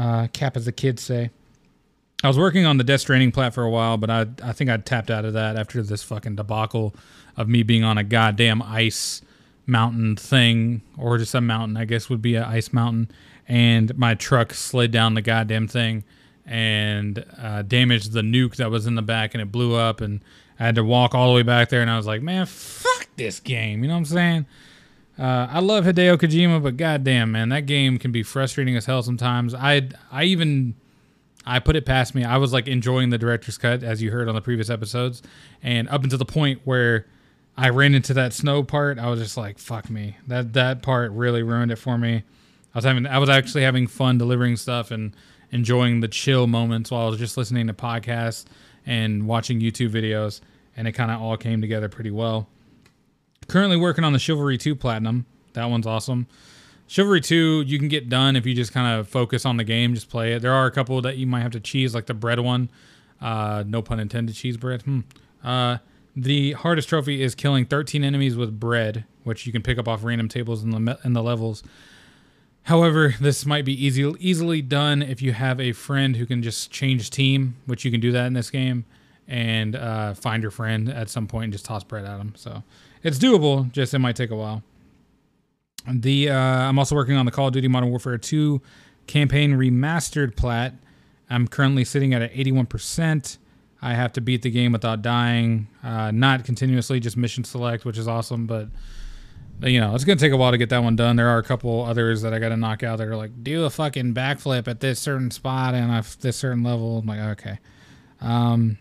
uh, 0.00 0.26
cap 0.32 0.56
as 0.56 0.64
the 0.64 0.72
kids 0.72 1.02
say. 1.02 1.30
I 2.24 2.28
was 2.28 2.38
working 2.38 2.66
on 2.66 2.78
the 2.78 2.84
Death 2.84 3.02
Stranding 3.02 3.32
plat 3.32 3.54
for 3.54 3.62
a 3.62 3.70
while, 3.70 3.96
but 3.96 4.10
I 4.10 4.26
I 4.42 4.52
think 4.52 4.70
I 4.70 4.76
tapped 4.78 5.10
out 5.10 5.24
of 5.24 5.34
that 5.34 5.56
after 5.56 5.82
this 5.82 6.02
fucking 6.02 6.36
debacle 6.36 6.94
of 7.36 7.48
me 7.48 7.62
being 7.62 7.84
on 7.84 7.98
a 7.98 8.04
goddamn 8.04 8.62
ice 8.62 9.22
mountain 9.66 10.16
thing, 10.16 10.82
or 10.98 11.18
just 11.18 11.34
a 11.34 11.40
mountain, 11.40 11.76
I 11.76 11.84
guess 11.84 12.08
would 12.08 12.22
be 12.22 12.34
an 12.34 12.44
ice 12.44 12.72
mountain, 12.72 13.10
and 13.46 13.96
my 13.96 14.14
truck 14.14 14.52
slid 14.54 14.90
down 14.90 15.14
the 15.14 15.22
goddamn 15.22 15.68
thing 15.68 16.04
and 16.46 17.24
uh, 17.38 17.62
damaged 17.62 18.12
the 18.12 18.22
nuke 18.22 18.56
that 18.56 18.70
was 18.70 18.86
in 18.86 18.94
the 18.96 19.02
back, 19.02 19.34
and 19.34 19.42
it 19.42 19.52
blew 19.52 19.74
up, 19.74 20.00
and 20.00 20.20
I 20.58 20.64
had 20.64 20.74
to 20.74 20.84
walk 20.84 21.14
all 21.14 21.28
the 21.28 21.34
way 21.34 21.42
back 21.42 21.68
there, 21.68 21.82
and 21.82 21.90
I 21.90 21.96
was 21.96 22.06
like, 22.06 22.22
man, 22.22 22.46
fuck 22.46 23.06
this 23.16 23.38
game, 23.38 23.82
you 23.82 23.88
know 23.88 23.94
what 23.94 24.00
I'm 24.00 24.04
saying? 24.06 24.46
Uh, 25.20 25.46
I 25.50 25.60
love 25.60 25.84
Hideo 25.84 26.16
Kojima, 26.16 26.62
but 26.62 26.78
goddamn, 26.78 27.32
man, 27.32 27.50
that 27.50 27.66
game 27.66 27.98
can 27.98 28.10
be 28.10 28.22
frustrating 28.22 28.74
as 28.74 28.86
hell 28.86 29.02
sometimes. 29.02 29.52
I 29.54 29.90
I 30.10 30.24
even 30.24 30.74
I 31.44 31.58
put 31.58 31.76
it 31.76 31.84
past 31.84 32.14
me. 32.14 32.24
I 32.24 32.38
was 32.38 32.54
like 32.54 32.66
enjoying 32.66 33.10
the 33.10 33.18
director's 33.18 33.58
cut, 33.58 33.82
as 33.82 34.00
you 34.00 34.12
heard 34.12 34.30
on 34.30 34.34
the 34.34 34.40
previous 34.40 34.70
episodes, 34.70 35.20
and 35.62 35.90
up 35.90 36.04
until 36.04 36.18
the 36.18 36.24
point 36.24 36.62
where 36.64 37.06
I 37.54 37.68
ran 37.68 37.94
into 37.94 38.14
that 38.14 38.32
snow 38.32 38.62
part, 38.62 38.98
I 38.98 39.10
was 39.10 39.20
just 39.20 39.36
like, 39.36 39.58
"Fuck 39.58 39.90
me!" 39.90 40.16
That 40.26 40.54
that 40.54 40.80
part 40.80 41.12
really 41.12 41.42
ruined 41.42 41.70
it 41.70 41.76
for 41.76 41.98
me. 41.98 42.22
I 42.74 42.78
was 42.78 42.86
having, 42.86 43.06
I 43.06 43.18
was 43.18 43.28
actually 43.28 43.64
having 43.64 43.88
fun 43.88 44.16
delivering 44.16 44.56
stuff 44.56 44.90
and 44.90 45.14
enjoying 45.50 46.00
the 46.00 46.08
chill 46.08 46.46
moments 46.46 46.90
while 46.90 47.06
I 47.06 47.10
was 47.10 47.18
just 47.18 47.36
listening 47.36 47.66
to 47.66 47.74
podcasts 47.74 48.46
and 48.86 49.26
watching 49.26 49.60
YouTube 49.60 49.90
videos, 49.90 50.40
and 50.78 50.88
it 50.88 50.92
kind 50.92 51.10
of 51.10 51.20
all 51.20 51.36
came 51.36 51.60
together 51.60 51.90
pretty 51.90 52.10
well. 52.10 52.48
Currently 53.48 53.76
working 53.76 54.04
on 54.04 54.12
the 54.12 54.18
Chivalry 54.18 54.58
2 54.58 54.76
Platinum. 54.76 55.26
That 55.54 55.64
one's 55.66 55.86
awesome. 55.86 56.26
Chivalry 56.86 57.20
2, 57.20 57.62
you 57.66 57.78
can 57.78 57.88
get 57.88 58.08
done 58.08 58.36
if 58.36 58.46
you 58.46 58.54
just 58.54 58.72
kind 58.72 58.98
of 58.98 59.08
focus 59.08 59.44
on 59.44 59.56
the 59.56 59.64
game, 59.64 59.94
just 59.94 60.08
play 60.08 60.32
it. 60.32 60.42
There 60.42 60.52
are 60.52 60.66
a 60.66 60.70
couple 60.70 61.00
that 61.02 61.16
you 61.16 61.26
might 61.26 61.40
have 61.42 61.52
to 61.52 61.60
cheese, 61.60 61.94
like 61.94 62.06
the 62.06 62.14
bread 62.14 62.40
one. 62.40 62.70
Uh, 63.20 63.64
no 63.66 63.82
pun 63.82 64.00
intended, 64.00 64.34
cheese 64.34 64.56
bread. 64.56 64.82
Hmm. 64.82 65.00
Uh, 65.42 65.78
the 66.16 66.52
hardest 66.52 66.88
trophy 66.88 67.22
is 67.22 67.34
killing 67.34 67.64
13 67.64 68.02
enemies 68.02 68.36
with 68.36 68.58
bread, 68.58 69.04
which 69.22 69.46
you 69.46 69.52
can 69.52 69.62
pick 69.62 69.78
up 69.78 69.86
off 69.86 70.02
random 70.02 70.28
tables 70.28 70.64
in 70.64 70.70
the 70.70 70.98
in 71.04 71.12
the 71.12 71.22
levels. 71.22 71.62
However, 72.64 73.14
this 73.20 73.46
might 73.46 73.64
be 73.64 73.72
easy, 73.84 74.12
easily 74.18 74.60
done 74.60 75.02
if 75.02 75.22
you 75.22 75.32
have 75.32 75.60
a 75.60 75.72
friend 75.72 76.16
who 76.16 76.26
can 76.26 76.42
just 76.42 76.70
change 76.70 77.10
team, 77.10 77.56
which 77.66 77.84
you 77.84 77.90
can 77.90 78.00
do 78.00 78.12
that 78.12 78.26
in 78.26 78.32
this 78.32 78.50
game, 78.50 78.84
and 79.28 79.76
uh, 79.76 80.14
find 80.14 80.42
your 80.42 80.50
friend 80.50 80.88
at 80.88 81.08
some 81.08 81.26
point 81.26 81.44
and 81.44 81.52
just 81.52 81.64
toss 81.64 81.84
bread 81.84 82.04
at 82.04 82.18
them. 82.18 82.34
So 82.36 82.62
it's 83.02 83.18
doable, 83.18 83.70
just 83.72 83.94
it 83.94 83.98
might 83.98 84.16
take 84.16 84.30
a 84.30 84.36
while. 84.36 84.62
The 85.88 86.30
uh, 86.30 86.34
I'm 86.34 86.78
also 86.78 86.94
working 86.94 87.16
on 87.16 87.26
the 87.26 87.32
Call 87.32 87.48
of 87.48 87.52
Duty 87.52 87.68
Modern 87.68 87.90
Warfare 87.90 88.18
2 88.18 88.60
campaign 89.06 89.52
remastered 89.52 90.36
plat. 90.36 90.74
I'm 91.28 91.48
currently 91.48 91.84
sitting 91.84 92.12
at 92.12 92.22
an 92.22 92.30
81%. 92.30 93.38
I 93.82 93.94
have 93.94 94.12
to 94.14 94.20
beat 94.20 94.42
the 94.42 94.50
game 94.50 94.72
without 94.72 95.00
dying, 95.00 95.68
uh, 95.82 96.10
not 96.10 96.44
continuously, 96.44 97.00
just 97.00 97.16
mission 97.16 97.44
select, 97.44 97.84
which 97.84 97.96
is 97.96 98.06
awesome, 98.06 98.46
but 98.46 98.68
you 99.62 99.80
know, 99.80 99.94
it's 99.94 100.04
gonna 100.04 100.18
take 100.18 100.32
a 100.32 100.36
while 100.36 100.50
to 100.50 100.58
get 100.58 100.70
that 100.70 100.82
one 100.82 100.96
done. 100.96 101.16
There 101.16 101.28
are 101.28 101.38
a 101.38 101.42
couple 101.42 101.84
others 101.84 102.22
that 102.22 102.32
I 102.34 102.38
gotta 102.38 102.56
knock 102.56 102.82
out 102.82 102.98
that 102.98 103.08
are 103.08 103.16
like, 103.16 103.42
do 103.42 103.64
a 103.64 103.70
fucking 103.70 104.14
backflip 104.14 104.68
at 104.68 104.80
this 104.80 104.98
certain 104.98 105.30
spot 105.30 105.74
and 105.74 105.90
at 105.90 106.16
this 106.20 106.36
certain 106.36 106.62
level. 106.62 106.98
I'm 106.98 107.06
like, 107.06 107.20
okay. 107.38 107.58
Um, 108.20 108.78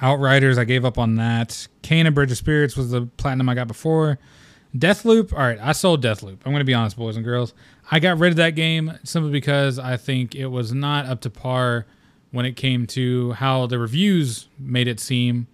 Outriders, 0.00 0.58
I 0.58 0.64
gave 0.64 0.84
up 0.84 0.98
on 0.98 1.16
that. 1.16 1.66
Kena: 1.82 2.12
Bridge 2.12 2.30
of 2.30 2.36
Spirits 2.36 2.76
was 2.76 2.90
the 2.90 3.06
platinum 3.16 3.48
I 3.48 3.54
got 3.54 3.68
before. 3.68 4.18
Deathloop, 4.76 5.32
all 5.32 5.38
right, 5.38 5.58
I 5.60 5.72
sold 5.72 6.02
Deathloop. 6.02 6.38
I'm 6.44 6.52
gonna 6.52 6.64
be 6.64 6.74
honest, 6.74 6.96
boys 6.96 7.16
and 7.16 7.24
girls. 7.24 7.54
I 7.90 8.00
got 8.00 8.18
rid 8.18 8.30
of 8.30 8.36
that 8.36 8.50
game 8.50 8.98
simply 9.02 9.30
because 9.30 9.78
I 9.78 9.96
think 9.96 10.34
it 10.34 10.46
was 10.46 10.72
not 10.72 11.06
up 11.06 11.22
to 11.22 11.30
par 11.30 11.86
when 12.32 12.44
it 12.44 12.56
came 12.56 12.86
to 12.88 13.32
how 13.32 13.66
the 13.66 13.78
reviews 13.78 14.48
made 14.58 14.86
it 14.86 15.00
seem 15.00 15.46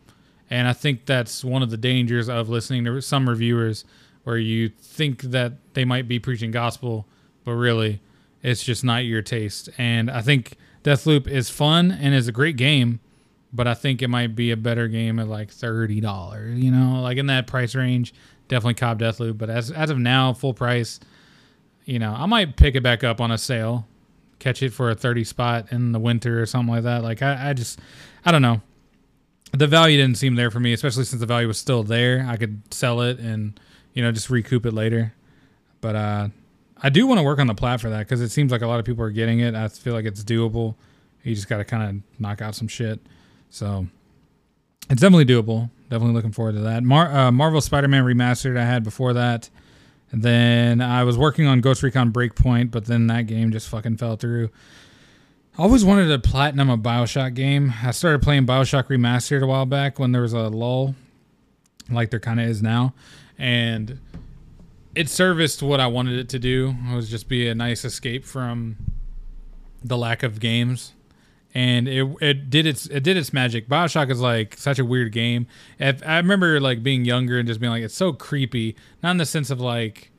and 0.51 0.69
I 0.69 0.73
think 0.73 1.07
that's 1.07 1.45
one 1.45 1.63
of 1.63 1.71
the 1.71 1.77
dangers 1.77 2.29
of 2.29 2.49
listening 2.49 2.85
to 2.85 3.01
some 3.01 3.29
reviewers 3.29 3.85
where 4.25 4.37
you 4.37 4.69
think 4.69 5.23
that 5.23 5.55
they 5.75 5.85
might 5.85 6.09
be 6.09 6.19
preaching 6.19 6.51
gospel, 6.51 7.07
but 7.45 7.53
really 7.53 8.01
it's 8.43 8.63
just 8.63 8.85
not 8.85 9.05
your 9.05 9.23
taste. 9.23 9.69
And 9.79 10.11
I 10.11 10.21
think 10.21 10.57
Deathloop 10.83 11.27
is 11.27 11.51
fun 11.51 11.91
and 11.91 12.15
is 12.15 12.29
a 12.29 12.33
great 12.33 12.57
game, 12.57 13.01
but 13.55 13.67
I 13.67 13.75
think 13.75 14.03
it 14.03 14.09
might 14.09 14.35
be 14.35 14.51
a 14.51 14.57
better 14.57 14.89
game 14.89 15.19
at 15.19 15.29
like 15.29 15.51
$30, 15.51 16.61
you 16.61 16.71
know, 16.71 17.01
like 17.01 17.17
in 17.17 17.27
that 17.27 17.47
price 17.47 17.75
range. 17.75 18.13
Definitely 18.49 18.75
cop 18.75 18.99
Deathloop, 18.99 19.39
but 19.39 19.49
as 19.49 19.71
as 19.71 19.89
of 19.89 19.99
now, 19.99 20.35
full 20.35 20.53
price, 20.53 21.01
you 21.87 21.99
know, 21.99 22.13
I 22.13 22.27
might 22.27 22.57
pick 22.57 22.75
it 22.75 22.83
back 22.83 23.03
up 23.03 23.21
on 23.21 23.31
a 23.31 23.39
sale, 23.39 23.87
catch 24.39 24.63
it 24.63 24.73
for 24.75 24.91
a 24.91 24.95
30 24.95 25.25
spot 25.25 25.73
in 25.73 25.93
the 25.93 25.99
winter 25.99 26.43
or 26.43 26.47
something 26.47 26.75
like 26.75 26.83
that. 26.83 27.03
Like 27.03 27.23
I, 27.23 27.51
I 27.51 27.53
just 27.55 27.79
I 28.27 28.33
don't 28.33 28.43
know 28.43 28.61
the 29.57 29.67
value 29.67 29.97
didn't 29.97 30.19
seem 30.19 30.35
there 30.35 30.51
for 30.51 30.61
me, 30.61 30.73
especially 30.73 31.05
since 31.05 31.21
the 31.21 31.27
value 31.27 31.47
was 31.47 31.59
still 31.59 31.83
there. 31.83 32.27
I 32.29 32.37
could 32.37 32.63
sell 32.75 33.01
it 33.03 33.19
and 33.19 33.59
you 33.93 34.03
know 34.03 34.11
just 34.13 34.31
recoup 34.31 34.67
it 34.67 34.73
later. 34.73 35.15
But 35.81 35.97
uh, 35.97 36.29
I 36.83 36.89
do 36.89 37.07
want 37.07 37.19
to 37.19 37.23
work 37.23 37.39
on 37.39 37.47
the 37.47 37.55
plat 37.55 37.81
for 37.81 37.91
that 37.91 38.01
because 38.01 38.21
it 38.21 38.31
seems 38.31 38.51
like 38.51 38.63
a 38.63 38.67
lot 38.67 38.81
of 38.81 38.85
people 38.85 39.05
are 39.05 39.11
getting 39.11 39.41
it. 39.41 39.55
I 39.55 39.69
feel 39.69 39.95
like 39.95 40.07
it's 40.07 40.25
doable. 40.25 40.75
You 41.23 41.35
just 41.35 41.49
got 41.49 41.59
to 41.59 41.65
kind 41.65 41.83
of 41.83 42.21
knock 42.21 42.43
out 42.43 42.55
some 42.55 42.69
shit. 42.69 43.01
So 43.55 43.87
it's 44.91 45.01
definitely 45.01 45.27
doable. 45.27 45.71
Definitely 45.89 46.15
looking 46.15 46.33
forward 46.33 46.57
to 46.57 46.63
that. 46.63 46.83
Mar- 46.83 47.15
uh, 47.15 47.31
Marvel 47.31 47.61
Spider-Man 47.61 48.03
remastered 48.03 48.59
I 48.59 48.65
had 48.65 48.83
before 48.83 49.13
that. 49.13 49.49
And 50.11 50.25
then 50.25 50.81
I 50.81 51.05
was 51.05 51.17
working 51.17 51.47
on 51.47 51.61
Ghost 51.61 51.85
Recon 51.85 52.13
Breakpoint, 52.13 52.73
but 52.73 52.87
then 52.87 53.07
that 53.07 53.29
game 53.29 53.53
just 53.53 53.69
fucking 53.69 53.99
fell 53.99 54.17
through. 54.17 54.51
I 55.57 55.63
always 55.63 55.85
wanted 55.85 56.09
to 56.09 56.19
platinum 56.19 56.69
a 56.69 56.77
Bioshock 56.77 57.35
game. 57.35 57.73
I 57.81 57.93
started 57.93 58.23
playing 58.23 58.45
Bioshock 58.45 58.89
Remastered 58.89 59.43
a 59.43 59.47
while 59.47 59.67
back 59.67 60.01
when 60.01 60.11
there 60.11 60.23
was 60.23 60.33
a 60.33 60.49
lull, 60.49 60.97
like 61.89 62.11
there 62.11 62.19
kind 62.19 62.41
of 62.41 62.49
is 62.49 62.61
now, 62.61 62.93
and 63.39 64.01
it 64.97 65.09
serviced 65.09 65.63
what 65.63 65.79
I 65.79 65.87
wanted 65.87 66.19
it 66.19 66.29
to 66.31 66.41
do. 66.41 66.75
It 66.91 66.97
was 66.97 67.09
just 67.09 67.29
be 67.29 67.47
a 67.49 67.55
nice 67.55 67.85
escape 67.85 68.25
from 68.25 68.77
the 69.85 69.97
lack 69.97 70.25
of 70.25 70.41
games, 70.41 70.93
and 71.55 71.87
it 71.87 72.07
it 72.21 72.51
did 72.51 72.67
its 72.67 72.87
it 72.87 73.03
did 73.05 73.17
its 73.17 73.33
magic. 73.33 73.69
Bioshock 73.69 74.11
is 74.11 74.21
like 74.21 74.57
such 74.59 74.79
a 74.79 74.85
weird 74.85 75.13
game. 75.13 75.47
If, 75.79 76.05
I 76.07 76.17
remember 76.17 76.61
like 76.61 76.83
being 76.83 77.05
younger 77.05 77.39
and 77.39 77.47
just 77.47 77.61
being 77.61 77.71
like, 77.71 77.83
it's 77.83 77.95
so 77.95 78.13
creepy. 78.13 78.77
Not 79.03 79.13
in 79.13 79.17
the 79.19 79.27
sense 79.27 79.51
of 79.51 79.61
like 79.61 80.11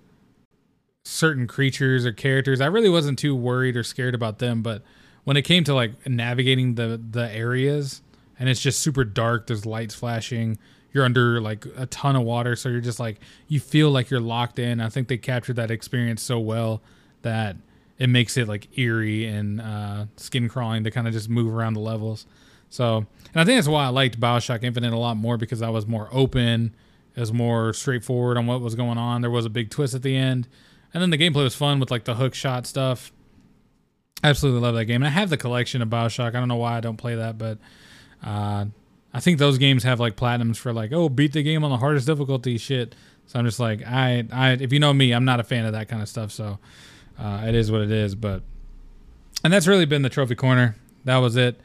certain 1.04 1.46
creatures 1.46 2.06
or 2.06 2.13
characters. 2.13 2.62
I 2.62 2.68
really 2.68 2.89
wasn't 2.89 3.20
too 3.20 3.36
worried 3.36 3.75
or 3.75 3.84
scared 3.84 4.15
about 4.15 4.39
them, 4.39 4.63
but 4.63 4.82
when 5.25 5.36
it 5.36 5.42
came 5.42 5.63
to 5.65 5.74
like 5.74 6.08
navigating 6.08 6.75
the 6.75 7.01
the 7.12 7.30
areas 7.32 8.01
and 8.39 8.48
it's 8.48 8.62
just 8.62 8.80
super 8.80 9.04
dark 9.04 9.48
there's 9.48 9.65
lights 9.65 9.94
flashing 9.94 10.58
you're 10.94 11.04
under 11.04 11.42
like 11.42 11.65
a 11.75 11.86
ton 11.88 12.15
of 12.15 12.24
water 12.24 12.56
so 12.56 12.70
you're 12.70 12.80
just 12.80 13.00
like 13.00 13.20
you 13.48 13.60
feel 13.60 13.92
like 13.92 14.10
you're 14.10 14.22
locked 14.22 14.60
in 14.60 14.80
i 14.80 14.88
think 14.88 15.08
they 15.08 15.18
captured 15.18 15.56
that 15.56 15.70
experience 15.70 16.22
so 16.22 16.39
well 16.39 16.82
that 17.24 17.58
it 17.98 18.08
makes 18.08 18.38
it 18.38 18.48
like 18.48 18.78
eerie 18.78 19.25
and 19.25 19.62
uh, 19.62 20.06
skin 20.18 20.50
crawling 20.50 20.84
to 20.84 20.92
kind 20.92 21.08
of 21.08 21.14
just 21.14 21.30
move 21.30 21.54
around 21.54 21.74
the 21.74 21.80
levels 21.80 22.25
so 22.70 22.98
and 22.98 23.42
i 23.42 23.46
think 23.46 23.58
that's 23.58 23.68
why 23.68 23.86
i 23.86 23.90
liked 23.90 24.20
bioshock 24.20 24.64
infinite 24.64 24.94
a 24.94 24.98
lot 24.98 25.16
more 25.18 25.38
because 25.38 25.62
i 25.62 25.70
was 25.70 25.86
more 25.86 26.10
open 26.12 26.75
it 27.16 27.20
was 27.20 27.32
more 27.32 27.72
straightforward 27.74 28.38
on 28.38 28.48
what 28.48 28.62
was 28.62 28.75
going 28.75 28.98
on 28.98 29.22
there 29.22 29.32
was 29.32 29.46
a 29.46 29.50
big 29.50 29.70
twist 29.70 29.94
at 29.94 30.02
the 30.02 30.16
end 30.16 30.48
and 30.94 31.02
then 31.02 31.10
the 31.10 31.18
gameplay 31.18 31.44
was 31.44 31.56
fun 31.56 31.80
with 31.80 31.92
like 31.92 32.06
the 32.06 32.16
hook 32.16 32.34
shot 32.34 32.66
stuff 32.66 33.12
absolutely 34.25 34.62
love 34.62 34.75
that 34.75 34.86
game. 34.86 35.02
And 35.02 35.08
I 35.08 35.12
have 35.12 35.30
the 35.30 35.38
collection 35.38 35.82
of 35.82 35.90
Bioshock. 35.90 36.30
I 36.30 36.32
don't 36.40 36.48
know 36.48 36.56
why 36.56 36.78
I 36.78 36.82
don't 36.82 36.98
play 36.98 37.16
that, 37.16 37.38
but 37.38 37.58
uh, 38.24 38.66
I 39.14 39.20
think 39.20 39.40
those 39.40 39.58
games 39.58 39.84
have 39.84 40.00
like 40.00 40.16
platinums 40.16 40.58
for 40.58 40.74
like, 40.74 40.92
oh, 40.92 41.10
beat 41.10 41.34
the 41.34 41.44
game 41.44 41.64
on 41.64 41.72
the 41.72 41.78
hardest 41.78 42.08
difficulty 42.08 42.58
shit. 42.58 42.96
So 43.28 43.40
I'm 43.40 43.46
just 43.46 43.60
like, 43.60 43.86
I, 43.86 44.25
I, 44.32 44.52
if 44.52 44.72
you 44.72 44.80
know 44.80 44.94
me, 44.94 45.12
I'm 45.12 45.25
not 45.25 45.40
a 45.40 45.44
fan 45.44 45.66
of 45.66 45.74
that 45.74 45.88
kind 45.88 46.02
of 46.02 46.10
stuff. 46.10 46.32
So 46.32 46.60
uh, 47.19 47.43
it 47.45 47.55
is 47.55 47.72
what 47.72 47.81
it 47.81 47.91
is. 47.91 48.15
But 48.15 48.43
and 49.43 49.51
that's 49.53 49.67
really 49.67 49.86
been 49.86 50.01
the 50.01 50.10
trophy 50.10 50.36
corner. 50.36 50.75
That 51.03 51.17
was 51.17 51.36
it. 51.36 51.60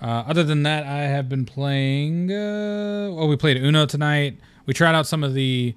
Uh, 0.00 0.24
other 0.26 0.42
than 0.42 0.64
that, 0.64 0.84
I 0.84 1.02
have 1.02 1.28
been 1.28 1.44
playing. 1.44 2.30
Uh, 2.30 3.10
well, 3.12 3.28
we 3.28 3.36
played 3.36 3.56
Uno 3.56 3.86
tonight. 3.86 4.38
We 4.66 4.74
tried 4.74 4.94
out 4.94 5.06
some 5.06 5.22
of 5.22 5.32
the 5.32 5.74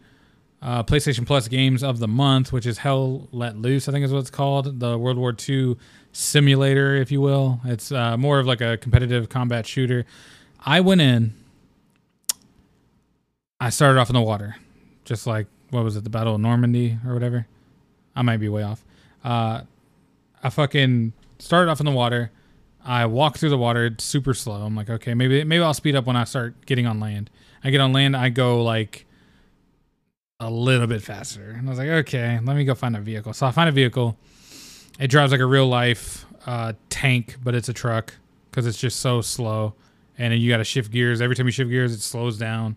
uh, 0.62 0.84
PlayStation 0.84 1.28
Plus 1.28 1.48
games 1.48 1.84
of 1.84 2.00
the 2.00 2.08
month, 2.08 2.52
which 2.52 2.66
is 2.66 2.80
Hell 2.80 3.28
Let 3.32 3.56
Loose, 3.58 3.88
I 3.88 3.92
think 3.92 4.04
is 4.04 4.12
what 4.12 4.20
it's 4.20 4.32
called, 4.32 4.80
the 4.80 4.98
World 4.98 5.18
War 5.18 5.36
II 5.48 5.78
simulator, 6.12 6.96
if 6.96 7.12
you 7.12 7.22
will. 7.22 7.60
It's 7.66 7.92
uh, 7.92 8.18
more 8.18 8.40
of 8.40 8.48
like 8.48 8.62
a 8.62 8.78
competitive 8.78 9.30
combat 9.30 9.68
shooter. 9.68 10.06
I 10.66 10.82
went 10.82 11.02
in. 11.02 11.34
I 13.60 13.70
started 13.70 14.00
off 14.00 14.10
in 14.10 14.16
the 14.16 14.22
water, 14.22 14.56
just 15.04 15.28
like 15.28 15.48
what 15.70 15.84
was 15.84 15.96
it, 15.96 16.04
the 16.04 16.10
Battle 16.10 16.36
of 16.36 16.42
Normandy 16.42 16.98
or 17.06 17.14
whatever. 17.14 17.48
I 18.16 18.24
might 18.24 18.38
be 18.38 18.50
way 18.50 18.64
off. 18.64 18.84
Uh, 19.26 19.64
I 20.44 20.50
fucking 20.52 21.14
started 21.40 21.72
off 21.72 21.80
in 21.80 21.88
the 21.88 21.92
water. 21.92 22.32
I 22.86 23.08
walk 23.08 23.38
through 23.38 23.50
the 23.50 23.58
water 23.58 23.88
it's 23.88 24.04
super 24.04 24.36
slow. 24.36 24.62
I'm 24.62 24.76
like, 24.76 24.90
okay, 24.90 25.16
maybe 25.16 25.44
maybe 25.44 25.64
I'll 25.64 25.74
speed 25.74 25.96
up 25.96 26.06
when 26.06 26.16
I 26.16 26.24
start 26.26 26.68
getting 26.68 26.86
on 26.86 27.00
land. 27.00 27.32
I 27.64 27.72
get 27.72 27.82
on 27.82 27.92
land, 27.92 28.16
I 28.16 28.30
go 28.30 28.64
like 28.64 29.08
a 30.40 30.52
little 30.52 30.86
bit 30.86 31.02
faster. 31.02 31.50
And 31.50 31.68
I 31.68 31.70
was 31.72 31.80
like, 31.80 31.88
okay, 31.88 32.40
let 32.44 32.56
me 32.56 32.64
go 32.64 32.76
find 32.76 32.96
a 32.96 33.02
vehicle. 33.02 33.34
So 33.34 33.48
I 33.48 33.52
find 33.52 33.68
a 33.68 33.72
vehicle. 33.72 34.16
It 35.00 35.08
drives 35.08 35.32
like 35.32 35.42
a 35.42 35.46
real 35.46 35.68
life 35.68 36.26
uh, 36.46 36.74
tank, 36.90 37.38
but 37.44 37.56
it's 37.56 37.68
a 37.68 37.74
truck 37.74 38.14
because 38.52 38.68
it's 38.68 38.78
just 38.78 39.00
so 39.00 39.22
slow. 39.22 39.74
And 40.20 40.34
you 40.36 40.52
got 40.52 40.58
to 40.58 40.64
shift 40.64 40.92
gears. 40.92 41.20
Every 41.20 41.36
time 41.36 41.48
you 41.48 41.52
shift 41.52 41.72
gears, 41.72 41.94
it 41.94 42.02
slows 42.02 42.38
down 42.38 42.76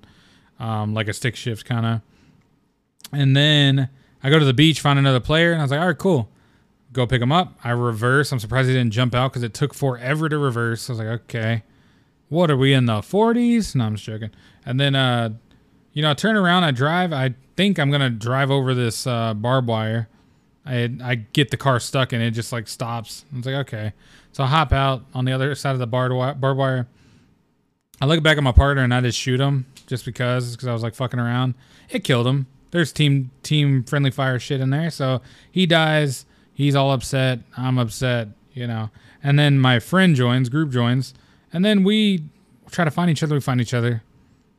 um, 0.58 0.94
like 0.94 1.08
a 1.08 1.12
stick 1.12 1.36
shift 1.36 1.66
kind 1.66 1.84
of. 1.84 2.00
And 3.12 3.36
then 3.36 3.90
I 4.22 4.30
go 4.30 4.38
to 4.38 4.44
the 4.44 4.54
beach, 4.54 4.80
find 4.80 4.98
another 4.98 5.20
player, 5.20 5.52
and 5.52 5.60
I 5.60 5.64
was 5.64 5.70
like, 5.70 5.80
all 5.80 5.86
right, 5.86 5.98
cool. 5.98 6.30
Go 6.92 7.06
pick 7.06 7.20
him 7.20 7.32
up. 7.32 7.58
I 7.62 7.70
reverse. 7.70 8.32
I'm 8.32 8.38
surprised 8.38 8.68
he 8.68 8.74
didn't 8.74 8.92
jump 8.92 9.14
out 9.14 9.32
because 9.32 9.42
it 9.42 9.54
took 9.54 9.74
forever 9.74 10.28
to 10.28 10.38
reverse. 10.38 10.88
I 10.88 10.92
was 10.92 10.98
like, 10.98 11.08
okay, 11.08 11.62
what 12.28 12.50
are 12.50 12.56
we 12.56 12.72
in 12.72 12.86
the 12.86 13.00
40s? 13.00 13.74
No, 13.74 13.84
I'm 13.84 13.94
just 13.94 14.06
joking. 14.06 14.30
And 14.64 14.80
then, 14.80 14.94
uh, 14.94 15.30
you 15.92 16.02
know, 16.02 16.10
I 16.10 16.14
turn 16.14 16.36
around, 16.36 16.64
I 16.64 16.70
drive. 16.70 17.12
I 17.12 17.34
think 17.56 17.78
I'm 17.78 17.90
gonna 17.90 18.10
drive 18.10 18.50
over 18.50 18.74
this 18.74 19.06
uh, 19.06 19.34
barbed 19.34 19.68
wire. 19.68 20.08
I 20.64 20.90
I 21.02 21.14
get 21.16 21.50
the 21.50 21.56
car 21.56 21.80
stuck 21.80 22.12
and 22.12 22.22
it 22.22 22.30
just 22.32 22.52
like 22.52 22.68
stops. 22.68 23.24
I 23.32 23.36
was 23.36 23.46
like, 23.46 23.54
okay. 23.66 23.92
So 24.32 24.44
I 24.44 24.46
hop 24.46 24.72
out 24.72 25.02
on 25.14 25.24
the 25.24 25.32
other 25.32 25.54
side 25.54 25.72
of 25.72 25.78
the 25.78 25.86
barbed 25.86 26.14
wire. 26.14 26.34
Barbed 26.34 26.58
wire. 26.58 26.86
I 28.00 28.06
look 28.06 28.22
back 28.22 28.36
at 28.36 28.44
my 28.44 28.52
partner 28.52 28.84
and 28.84 28.94
I 28.94 29.00
just 29.00 29.18
shoot 29.18 29.40
him 29.40 29.66
just 29.86 30.04
because 30.04 30.52
because 30.54 30.68
I 30.68 30.72
was 30.72 30.82
like 30.82 30.94
fucking 30.94 31.18
around. 31.18 31.54
It 31.90 32.04
killed 32.04 32.26
him. 32.26 32.46
There's 32.70 32.92
team 32.92 33.30
team 33.42 33.82
friendly 33.82 34.10
fire 34.10 34.38
shit 34.38 34.60
in 34.60 34.70
there, 34.70 34.90
so 34.90 35.22
he 35.50 35.66
dies. 35.66 36.26
He's 36.58 36.74
all 36.74 36.90
upset. 36.90 37.38
I'm 37.56 37.78
upset. 37.78 38.30
You 38.52 38.66
know. 38.66 38.90
And 39.22 39.38
then 39.38 39.60
my 39.60 39.78
friend 39.78 40.16
joins, 40.16 40.48
group 40.48 40.72
joins, 40.72 41.14
and 41.52 41.64
then 41.64 41.84
we 41.84 42.24
try 42.72 42.84
to 42.84 42.90
find 42.90 43.08
each 43.08 43.22
other. 43.22 43.36
We 43.36 43.40
find 43.40 43.60
each 43.60 43.72
other. 43.72 44.02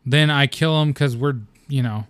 Then 0.06 0.30
I 0.30 0.48
kill 0.48 0.82
him 0.82 0.94
because 0.94 1.18
we're 1.18 1.36
you 1.68 1.84
know 1.84 2.08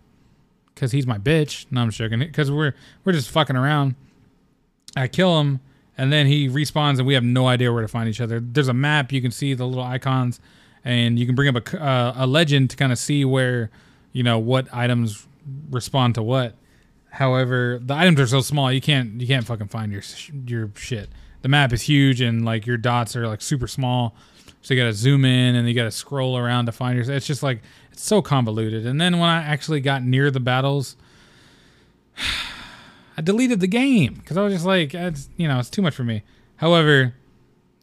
because 0.75 0.91
he's 0.91 1.07
my 1.07 1.17
bitch. 1.17 1.65
No, 1.71 1.81
I'm 1.81 1.89
joking. 1.89 2.19
Because 2.19 2.51
we're 2.51 2.75
we're 3.03 3.13
just 3.13 3.31
fucking 3.31 3.55
around. 3.55 3.95
I 4.95 5.07
kill 5.07 5.39
him, 5.39 5.59
and 5.97 6.13
then 6.13 6.27
he 6.27 6.47
respawns, 6.47 6.99
and 6.99 7.07
we 7.07 7.15
have 7.15 7.23
no 7.23 7.47
idea 7.47 7.73
where 7.73 7.81
to 7.81 7.87
find 7.87 8.07
each 8.07 8.21
other. 8.21 8.39
There's 8.39 8.67
a 8.67 8.75
map. 8.75 9.11
You 9.11 9.23
can 9.23 9.31
see 9.31 9.55
the 9.55 9.65
little 9.65 9.83
icons, 9.83 10.39
and 10.85 11.17
you 11.17 11.25
can 11.25 11.33
bring 11.33 11.49
up 11.49 11.73
a 11.73 11.83
uh, 11.83 12.13
a 12.15 12.27
legend 12.27 12.69
to 12.69 12.77
kind 12.77 12.91
of 12.91 12.99
see 12.99 13.25
where 13.25 13.71
you 14.11 14.21
know 14.21 14.37
what 14.37 14.71
items 14.71 15.25
respond 15.71 16.13
to 16.13 16.21
what. 16.21 16.53
However, 17.11 17.79
the 17.81 17.95
items 17.95 18.19
are 18.19 18.27
so 18.27 18.41
small 18.41 18.71
you 18.71 18.81
can't 18.81 19.19
you 19.19 19.27
can't 19.27 19.45
fucking 19.45 19.67
find 19.67 19.91
your 19.91 20.03
your 20.45 20.71
shit. 20.75 21.09
The 21.41 21.49
map 21.49 21.73
is 21.73 21.83
huge 21.83 22.21
and 22.21 22.45
like 22.45 22.65
your 22.65 22.77
dots 22.77 23.15
are 23.15 23.27
like 23.27 23.41
super 23.41 23.67
small, 23.67 24.15
so 24.61 24.73
you 24.73 24.79
got 24.79 24.87
to 24.87 24.93
zoom 24.93 25.25
in 25.25 25.55
and 25.55 25.67
you 25.67 25.73
got 25.73 25.85
to 25.85 25.91
scroll 25.91 26.37
around 26.37 26.67
to 26.67 26.71
find 26.71 26.97
your. 26.97 27.09
It's 27.11 27.25
just 27.25 27.43
like 27.43 27.61
it's 27.91 28.03
so 28.03 28.21
convoluted. 28.21 28.85
And 28.85 28.99
then 28.99 29.19
when 29.19 29.29
I 29.29 29.41
actually 29.43 29.81
got 29.81 30.03
near 30.03 30.29
the 30.31 30.39
battles, 30.39 30.95
I 33.17 33.21
deleted 33.21 33.59
the 33.59 33.67
game 33.67 34.15
because 34.15 34.37
I 34.37 34.43
was 34.43 34.53
just 34.53 34.65
like, 34.65 34.93
it's 34.93 35.29
you 35.35 35.47
know, 35.47 35.59
it's 35.59 35.69
too 35.69 35.81
much 35.81 35.95
for 35.95 36.03
me. 36.03 36.23
However, 36.57 37.15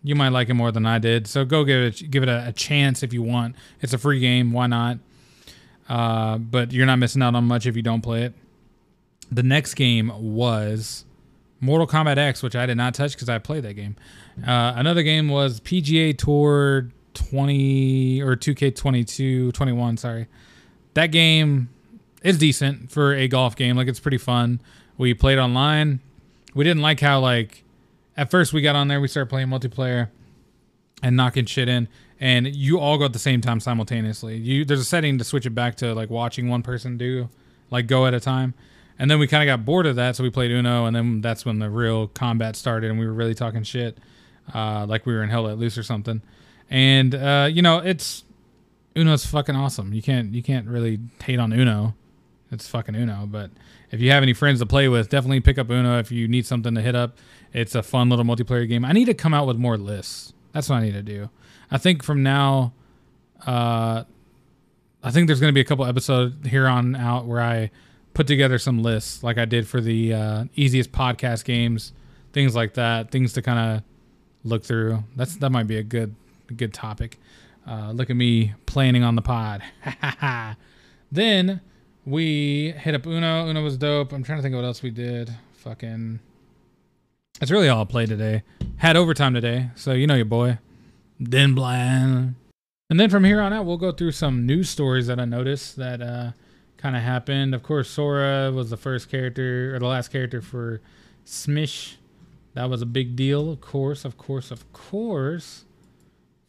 you 0.03 0.15
might 0.15 0.29
like 0.29 0.49
it 0.49 0.55
more 0.55 0.71
than 0.71 0.87
I 0.87 0.99
did, 0.99 1.27
so 1.27 1.45
go 1.45 1.65
give 1.65 1.83
it 1.83 2.11
give 2.11 2.23
it 2.23 2.29
a, 2.29 2.49
a 2.49 2.53
chance 2.53 3.03
if 3.03 3.13
you 3.13 3.23
want. 3.23 3.57
It's 3.81 3.93
a 3.93 3.99
free 3.99 4.21
game, 4.21 4.53
why 4.53 4.69
not? 4.69 4.99
Uh, 5.89 6.39
but 6.39 6.73
you're 6.73 6.87
not 6.87 6.99
missing 6.99 7.23
out 7.23 7.35
on 7.35 7.45
much 7.45 7.67
if 7.67 7.75
you 7.75 7.83
don't 7.83 8.03
play 8.03 8.23
it. 8.23 8.35
The 9.31 9.43
next 9.43 9.75
game 9.75 10.13
was 10.17 11.05
Mortal 11.61 11.87
Kombat 11.87 12.19
X, 12.19 12.43
which 12.43 12.55
I 12.55 12.67
did 12.67 12.77
not 12.77 12.95
touch 12.95 13.13
because 13.13 13.29
I 13.29 13.39
played 13.39 13.65
that 13.65 13.75
game. 13.75 13.97
Uh, 14.47 14.75
another 14.77 15.03
game 15.03 15.29
was 15.29 15.61
PGA 15.61 16.17
Tour 16.17 16.91
20 17.15 18.23
or 18.23 18.37
2K22, 18.37 19.53
21, 19.53 19.97
sorry. 19.97 20.27
That 20.95 21.09
game 21.09 21.71
is 22.23 22.39
decent 22.39 22.91
for 22.91 23.15
a 23.15 23.29
golf 23.29 23.57
game. 23.57 23.77
Like 23.77 23.89
it's 23.89 24.01
pretty 24.01 24.19
fun. 24.19 24.61
We 24.99 25.15
played 25.15 25.39
online. 25.39 26.01
We 26.55 26.65
didn't 26.65 26.83
like 26.83 27.01
how 27.01 27.21
like 27.21 27.65
at 28.17 28.31
first 28.31 28.53
we 28.53 28.63
got 28.63 28.77
on 28.77 28.89
there, 28.89 29.01
we 29.01 29.09
started 29.09 29.29
playing 29.29 29.49
multiplayer 29.49 30.09
and 31.03 31.17
knocking 31.17 31.45
shit 31.45 31.69
in 31.69 31.89
and 32.19 32.55
you 32.55 32.79
all 32.79 32.99
go 32.99 33.05
at 33.05 33.13
the 33.13 33.19
same 33.19 33.41
time 33.41 33.61
simultaneously. 33.61 34.37
You 34.37 34.65
there's 34.65 34.81
a 34.81 34.85
setting 34.85 35.19
to 35.19 35.25
switch 35.25 35.47
it 35.47 35.51
back 35.51 35.77
to 35.77 35.95
like 35.95 36.11
watching 36.11 36.49
one 36.49 36.63
person 36.63 36.97
do 36.97 37.29
like 37.71 37.87
go 37.87 38.07
at 38.07 38.15
a 38.15 38.21
time. 38.21 38.55
And 38.99 39.11
then 39.11 39.19
we 39.19 39.27
kind 39.27 39.49
of 39.49 39.53
got 39.53 39.65
bored 39.65 39.87
of 39.87 39.97
that, 39.97 40.17
so 40.17 40.23
we 40.23 40.31
played 40.31 40.51
Uno, 40.51 40.87
and 40.87 40.97
then 40.97 41.21
that's 41.21 41.45
when 41.45 41.59
the 41.59 41.69
real 41.69 42.09
combat 42.09 42.57
started, 42.57 42.91
and 42.91 42.99
we 42.99 43.07
were 43.07 43.13
really 43.13 43.35
talking 43.35 43.63
shit, 43.63 43.99
uh, 44.55 44.87
like 44.89 45.05
we 45.05 45.15
were 45.15 45.23
in 45.23 45.29
Hell 45.29 45.43
Let 45.43 45.59
Loose 45.59 45.77
or 45.77 45.83
something. 45.83 46.23
And 46.71 47.15
uh, 47.15 47.49
you 47.53 47.63
know, 47.63 47.79
it's 47.79 48.25
Uno's 48.97 49.27
fucking 49.27 49.55
awesome. 49.55 49.93
You 49.93 50.03
can't 50.03 50.35
you 50.35 50.43
can't 50.43 50.67
really 50.67 50.99
hate 51.23 51.39
on 51.39 51.53
Uno. 51.53 51.95
It's 52.51 52.69
fucking 52.69 52.95
Uno. 52.95 53.27
But 53.27 53.51
if 53.91 54.01
you 54.01 54.11
have 54.11 54.23
any 54.23 54.33
friends 54.33 54.61
to 54.61 54.67
play 54.67 54.89
with, 54.89 55.09
definitely 55.09 55.41
pick 55.41 55.59
up 55.59 55.71
Uno 55.71 55.99
if 55.99 56.11
you 56.11 56.27
need 56.27 56.47
something 56.47 56.75
to 56.75 56.81
hit 56.81 56.95
up. 56.95 57.19
It's 57.53 57.75
a 57.75 57.83
fun 57.83 58.09
little 58.09 58.25
multiplayer 58.25 58.69
game. 58.69 58.85
I 58.85 58.93
need 58.93 59.07
to 59.07 59.15
come 59.15 59.35
out 59.35 59.47
with 59.47 59.57
more 59.57 59.77
lists. 59.77 60.33
That's 60.53 60.69
what 60.69 60.77
I 60.77 60.83
need 60.83 60.95
to 60.95 61.03
do. 61.03 61.29
I 61.71 61.79
think 61.79 62.03
from 62.03 62.23
now, 62.23 62.73
uh, 63.47 64.05
I 65.03 65.11
think 65.11 65.27
there's 65.27 65.41
going 65.41 65.51
to 65.51 65.55
be 65.55 65.61
a 65.61 65.65
couple 65.65 65.85
episodes 65.85 66.49
here 66.49 66.67
on 66.67 66.97
out 66.97 67.27
where 67.27 67.41
I 67.41 67.71
put 68.17 68.27
together 68.27 68.57
some 68.59 68.83
lists 68.83 69.23
like 69.23 69.37
I 69.37 69.45
did 69.45 69.69
for 69.69 69.79
the 69.79 70.15
uh, 70.15 70.45
easiest 70.55 70.91
podcast 70.91 71.45
games, 71.45 71.93
things 72.33 72.57
like 72.57 72.73
that, 72.75 73.11
things 73.11 73.35
to 73.35 73.43
kind 73.43 73.59
of 73.59 73.83
look 74.43 74.65
through. 74.65 75.05
That's 75.17 75.37
that 75.37 75.51
might 75.51 75.67
be 75.67 75.77
a 75.77 75.83
good 75.83 76.15
a 76.49 76.55
good 76.55 76.73
topic. 76.73 77.19
Uh, 77.67 77.91
look 77.93 78.09
at 78.09 78.17
me 78.17 78.55
planning 78.65 79.03
on 79.03 79.17
the 79.17 79.23
pod. 79.23 79.63
then 81.13 81.61
we 82.07 82.71
hit 82.79 82.95
up 82.95 83.07
Uno. 83.07 83.51
Uno 83.51 83.63
was 83.63 83.77
dope. 83.77 84.13
I'm 84.13 84.23
trying 84.23 84.39
to 84.39 84.43
think 84.43 84.55
of 84.55 84.63
what 84.63 84.67
else 84.67 84.83
we 84.83 84.91
did. 84.91 85.31
Fucking. 85.59 86.19
That's 87.39 87.53
really 87.53 87.69
all 87.69 87.83
I 87.83 87.85
played 87.85 88.09
today. 88.09 88.45
Had 88.79 88.97
overtime 88.97 89.35
today, 89.35 89.69
so 89.75 89.93
you 89.93 90.07
know 90.07 90.15
your 90.15 90.25
boy. 90.25 90.57
Then 91.21 91.55
blind. 91.55 92.37
And 92.89 92.99
then 92.99 93.11
from 93.11 93.25
here 93.25 93.43
on 93.43 93.53
out, 93.53 93.67
we'll 93.67 93.77
go 93.77 93.93
through 93.93 94.13
some 94.13 94.47
news 94.47 94.71
stories 94.71 95.07
that 95.09 95.21
I 95.21 95.27
noticed 95.27 95.77
that 95.77 96.01
uh, 96.01 96.31
kind 96.77 96.97
of 96.97 97.03
happened. 97.03 97.55
Of 97.55 97.63
course, 97.63 97.89
Sora 97.89 98.51
was 98.53 98.71
the 98.71 98.77
first 98.77 99.11
character 99.11 99.75
or 99.75 99.79
the 99.79 99.87
last 99.87 100.09
character 100.09 100.41
for 100.41 100.81
Smish. 101.25 101.95
That 102.55 102.71
was 102.71 102.81
a 102.83 102.87
big 102.87 103.17
deal, 103.17 103.51
of 103.51 103.61
course, 103.61 104.05
of 104.05 104.17
course, 104.17 104.51
of 104.51 104.73
course. 104.73 105.65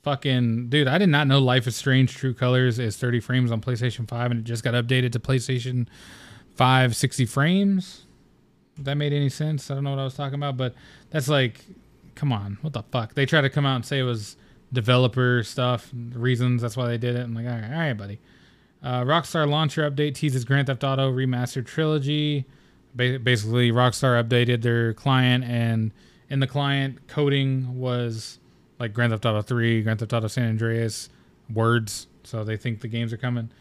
Fucking 0.04 0.70
dude, 0.70 0.88
I 0.88 0.98
did 0.98 1.10
not 1.10 1.28
know 1.28 1.40
Life 1.40 1.68
is 1.68 1.76
Strange 1.76 2.16
True 2.16 2.34
Colors 2.34 2.80
is 2.80 2.96
30 2.96 3.20
frames 3.20 3.52
on 3.52 3.60
PlayStation 3.60 4.08
5 4.08 4.32
and 4.32 4.40
it 4.40 4.44
just 4.44 4.64
got 4.64 4.74
updated 4.74 5.12
to 5.14 5.20
PlayStation 5.20 5.88
5 6.56 6.96
60 6.96 7.26
frames. 7.26 8.06
If 8.78 8.86
that 8.86 8.96
made 8.96 9.12
any 9.12 9.30
sense? 9.30 9.70
I 9.70 9.74
don't 9.74 9.84
know 9.84 9.90
what 9.90 10.00
I 10.00 10.06
was 10.06 10.14
talking 10.14 10.36
about, 10.36 10.56
but 10.56 10.76
that's 11.10 11.28
like 11.28 11.66
come 12.18 12.32
on, 12.32 12.58
what 12.62 12.74
the 12.74 12.84
fuck? 12.84 13.14
They 13.14 13.26
try 13.26 13.42
to 13.42 13.50
come 13.50 13.66
out 13.66 13.76
and 13.76 13.86
say 13.86 14.00
it 14.00 14.04
was 14.04 14.38
developer 14.74 15.44
stuff, 15.44 15.90
reasons 15.94 16.62
that's 16.62 16.76
why 16.76 16.88
they 16.88 16.98
did 16.98 17.16
it. 17.16 17.22
I'm 17.22 17.34
like, 17.34 17.46
all 17.46 17.52
right, 17.52 17.72
all 17.72 17.80
right, 17.80 17.94
buddy. 17.94 18.20
Uh, 18.88 19.04
Rockstar 19.04 19.50
launcher 19.50 19.90
update 19.92 20.16
teases 20.16 20.46
Grand 20.46 20.68
Theft 20.68 20.82
Auto 20.82 21.12
remastered 21.12 21.66
trilogy. 21.66 22.46
Ba- 22.96 23.20
basically, 23.20 23.70
Rockstar 23.70 24.24
updated 24.24 24.62
their 24.62 24.94
client, 24.94 25.44
and 25.44 25.92
in 26.30 26.40
the 26.40 26.48
client, 26.48 27.06
coding 27.06 27.78
was 27.78 28.40
like 28.80 28.94
Grand 28.94 29.12
Theft 29.12 29.26
Auto 29.26 29.42
3, 29.42 29.82
Grand 29.82 30.00
Theft 30.00 30.14
Auto 30.14 30.28
San 30.28 30.48
Andreas 30.48 31.10
words. 31.54 32.08
So 32.24 32.46
they 32.46 32.56
think 32.56 32.80
the 32.80 32.88
games 32.88 33.12
are 33.12 33.18
coming. 33.18 33.52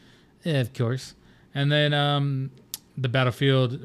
Yeah, 0.45 0.61
of 0.61 0.73
course. 0.73 1.17
And 1.53 1.73
then 1.73 1.93
um, 1.93 2.53
the 2.97 3.09
Battlefield 3.09 3.81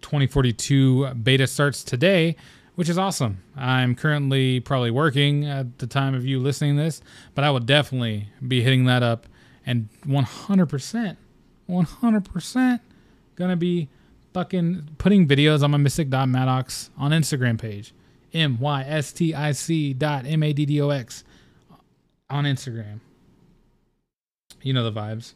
2042 0.00 1.12
beta 1.12 1.46
starts 1.46 1.84
today, 1.84 2.36
which 2.76 2.88
is 2.88 2.96
awesome. 2.96 3.42
I'm 3.54 3.94
currently 3.94 4.60
probably 4.60 4.90
working 4.90 5.44
at 5.44 5.78
the 5.78 5.86
time 5.86 6.14
of 6.14 6.24
you 6.24 6.38
listening 6.38 6.76
this, 6.76 7.02
but 7.34 7.44
I 7.44 7.50
will 7.50 7.60
definitely 7.60 8.30
be 8.48 8.62
hitting 8.62 8.86
that 8.86 9.02
up 9.02 9.26
and 9.66 9.88
100%, 10.06 11.16
100% 11.68 12.80
gonna 13.36 13.56
be 13.56 13.88
fucking 14.32 14.88
putting 14.98 15.26
videos 15.26 15.62
on 15.62 15.70
my 15.70 15.78
mystic.maddox 15.78 16.90
on 16.98 17.10
Instagram 17.10 17.58
page. 17.58 17.92
M 18.32 18.58
Y 18.60 18.84
S 18.86 19.12
T 19.12 19.34
I 19.34 19.52
C 19.52 19.92
dot 19.92 20.24
M 20.24 20.42
A 20.42 20.52
D 20.52 20.64
D 20.64 20.80
O 20.80 20.90
X 20.90 21.24
on 22.28 22.44
Instagram. 22.44 23.00
You 24.62 24.72
know 24.72 24.88
the 24.88 24.92
vibes. 24.92 25.34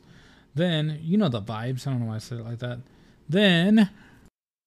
Then, 0.54 1.00
you 1.02 1.16
know 1.16 1.28
the 1.28 1.42
vibes. 1.42 1.87
I 1.87 1.90
don't 1.90 2.00
know 2.00 2.06
why 2.06 2.16
I 2.16 2.18
said 2.18 2.38
it 2.38 2.44
like 2.44 2.60
that. 2.60 2.78
Then, 3.28 3.90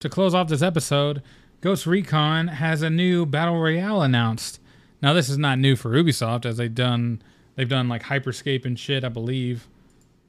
to 0.02 0.10
close 0.10 0.34
off 0.34 0.50
this 0.50 0.62
episode, 0.62 1.22
Ghost 1.62 1.86
Recon 1.86 2.50
has 2.50 2.82
a 2.82 2.89
new 2.89 3.26
battle 3.26 3.58
royale 3.58 4.02
announced. 4.02 4.60
Now, 5.02 5.13
this 5.13 5.30
is 5.30 5.38
not 5.38 5.60
new 5.60 5.76
for 5.76 5.91
Ubisoft, 5.91 6.46
as 6.46 6.58
they've 6.58 6.74
done 6.74 7.22
they've 7.58 7.67
done 7.67 7.89
like 7.89 8.04
Hyperscape 8.04 8.63
and 8.63 8.80
shit, 8.80 9.04
I 9.04 9.10
believe. 9.10 9.67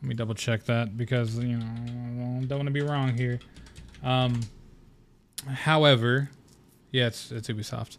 Let 0.03 0.09
me 0.09 0.15
double 0.17 0.35
check 0.35 0.65
that 0.65 0.97
because 0.97 1.37
you 1.39 1.57
know 1.57 1.67
I 1.67 2.45
don't 2.45 2.59
want 2.59 2.67
to 2.67 2.73
be 2.73 2.83
wrong 2.83 3.17
here. 3.17 3.39
Um, 4.03 4.41
however, 5.47 6.31
yeah, 6.91 7.07
it's 7.07 7.31
it's 7.31 7.49
Ubisoft. 7.49 7.99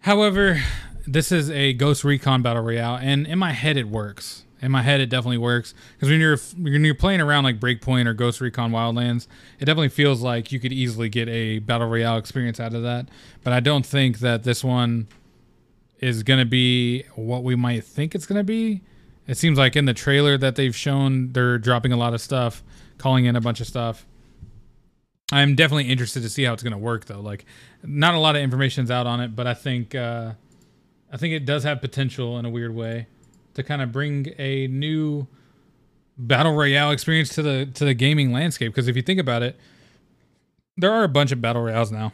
However, 0.00 0.60
this 1.06 1.30
is 1.30 1.50
a 1.50 1.72
Ghost 1.72 2.04
Recon 2.04 2.42
battle 2.42 2.62
royale, 2.62 2.98
and 3.00 3.26
in 3.26 3.38
my 3.38 3.52
head 3.52 3.76
it 3.76 3.88
works. 3.88 4.44
In 4.60 4.70
my 4.70 4.80
head, 4.80 5.00
it 5.00 5.10
definitely 5.10 5.38
works 5.38 5.74
because 5.94 6.08
when 6.08 6.20
you're 6.20 6.38
when 6.58 6.84
you're 6.84 6.94
playing 6.94 7.20
around 7.20 7.44
like 7.44 7.60
Breakpoint 7.60 8.06
or 8.06 8.14
Ghost 8.14 8.40
Recon 8.40 8.70
Wildlands, 8.70 9.26
it 9.58 9.66
definitely 9.66 9.90
feels 9.90 10.22
like 10.22 10.52
you 10.52 10.60
could 10.60 10.72
easily 10.72 11.08
get 11.08 11.28
a 11.28 11.58
battle 11.58 11.88
royale 11.88 12.16
experience 12.16 12.60
out 12.60 12.72
of 12.72 12.82
that. 12.82 13.08
But 13.42 13.52
I 13.52 13.60
don't 13.60 13.84
think 13.84 14.20
that 14.20 14.44
this 14.44 14.64
one 14.64 15.08
is 16.04 16.22
gonna 16.22 16.44
be 16.44 17.04
what 17.14 17.42
we 17.42 17.56
might 17.56 17.84
think 17.84 18.14
it's 18.14 18.26
gonna 18.26 18.44
be. 18.44 18.82
It 19.26 19.38
seems 19.38 19.58
like 19.58 19.74
in 19.74 19.86
the 19.86 19.94
trailer 19.94 20.36
that 20.36 20.56
they've 20.56 20.76
shown, 20.76 21.32
they're 21.32 21.58
dropping 21.58 21.92
a 21.92 21.96
lot 21.96 22.12
of 22.12 22.20
stuff, 22.20 22.62
calling 22.98 23.24
in 23.24 23.36
a 23.36 23.40
bunch 23.40 23.60
of 23.60 23.66
stuff. 23.66 24.06
I'm 25.32 25.54
definitely 25.54 25.88
interested 25.88 26.22
to 26.22 26.28
see 26.28 26.44
how 26.44 26.52
it's 26.52 26.62
going 26.62 26.74
to 26.74 26.78
work, 26.78 27.06
though. 27.06 27.20
Like, 27.20 27.46
not 27.82 28.14
a 28.14 28.18
lot 28.18 28.36
of 28.36 28.42
information's 28.42 28.90
out 28.90 29.06
on 29.06 29.20
it, 29.20 29.34
but 29.34 29.46
I 29.46 29.54
think 29.54 29.94
uh, 29.94 30.32
I 31.10 31.16
think 31.16 31.32
it 31.32 31.46
does 31.46 31.64
have 31.64 31.80
potential 31.80 32.38
in 32.38 32.44
a 32.44 32.50
weird 32.50 32.74
way 32.74 33.06
to 33.54 33.62
kind 33.62 33.80
of 33.80 33.90
bring 33.90 34.32
a 34.38 34.66
new 34.66 35.26
battle 36.18 36.54
royale 36.54 36.90
experience 36.90 37.30
to 37.30 37.42
the 37.42 37.66
to 37.74 37.84
the 37.84 37.94
gaming 37.94 38.32
landscape. 38.32 38.72
Because 38.72 38.88
if 38.88 38.96
you 38.96 39.02
think 39.02 39.18
about 39.18 39.42
it, 39.42 39.56
there 40.76 40.92
are 40.92 41.04
a 41.04 41.08
bunch 41.08 41.32
of 41.32 41.40
battle 41.40 41.62
royales 41.62 41.90
now. 41.90 42.12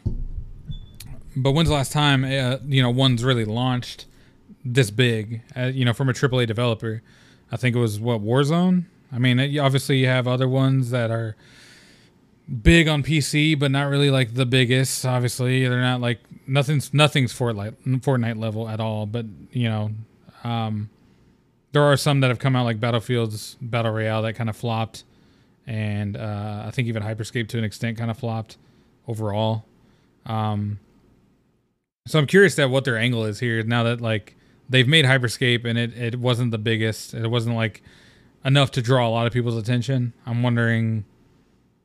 But 1.36 1.52
when's 1.52 1.68
the 1.68 1.74
last 1.74 1.92
time 1.92 2.24
uh, 2.24 2.58
you 2.66 2.82
know 2.82 2.90
one's 2.90 3.24
really 3.24 3.44
launched 3.44 4.06
this 4.64 4.90
big? 4.90 5.42
Uh, 5.56 5.66
you 5.66 5.84
know, 5.84 5.92
from 5.92 6.08
a 6.08 6.12
AAA 6.12 6.46
developer. 6.46 7.02
I 7.52 7.56
think 7.56 7.74
it 7.74 7.78
was 7.78 7.98
what 7.98 8.22
Warzone. 8.22 8.84
I 9.12 9.18
mean, 9.18 9.38
it, 9.38 9.58
obviously 9.58 9.98
you 9.98 10.06
have 10.06 10.28
other 10.28 10.48
ones 10.48 10.90
that 10.90 11.10
are 11.10 11.36
big 12.62 12.88
on 12.88 13.02
PC, 13.02 13.58
but 13.58 13.70
not 13.70 13.88
really 13.88 14.10
like 14.10 14.34
the 14.34 14.46
biggest. 14.46 15.04
Obviously, 15.04 15.66
they're 15.66 15.80
not 15.80 16.00
like 16.00 16.20
nothing's 16.46 16.92
nothing's 16.92 17.32
Fortnite 17.32 17.76
Fortnite 18.00 18.38
level 18.38 18.68
at 18.68 18.80
all. 18.80 19.06
But 19.06 19.26
you 19.52 19.68
know, 19.68 19.90
um, 20.44 20.90
there 21.72 21.82
are 21.82 21.96
some 21.96 22.20
that 22.20 22.28
have 22.28 22.38
come 22.38 22.56
out 22.56 22.64
like 22.64 22.80
Battlefield's 22.80 23.56
Battle 23.60 23.92
Royale 23.92 24.22
that 24.22 24.34
kind 24.34 24.50
of 24.50 24.56
flopped, 24.56 25.04
and 25.66 26.16
uh, 26.16 26.64
I 26.66 26.70
think 26.70 26.88
even 26.88 27.02
Hyperscape 27.02 27.48
to 27.48 27.58
an 27.58 27.64
extent 27.64 27.98
kind 27.98 28.10
of 28.10 28.18
flopped 28.18 28.56
overall. 29.06 29.64
Um, 30.26 30.78
so 32.06 32.18
I'm 32.18 32.26
curious 32.26 32.58
at 32.58 32.70
what 32.70 32.84
their 32.84 32.96
angle 32.96 33.24
is 33.24 33.40
here 33.40 33.62
now 33.62 33.84
that 33.84 34.00
like 34.00 34.36
they've 34.68 34.88
made 34.88 35.04
Hyperscape 35.04 35.64
and 35.64 35.78
it 35.78 35.96
it 35.96 36.18
wasn't 36.18 36.50
the 36.50 36.58
biggest. 36.58 37.14
It 37.14 37.28
wasn't 37.28 37.56
like 37.56 37.82
enough 38.44 38.70
to 38.72 38.82
draw 38.82 39.06
a 39.06 39.10
lot 39.10 39.26
of 39.26 39.32
people's 39.32 39.56
attention. 39.56 40.14
I'm 40.24 40.42
wondering 40.42 41.04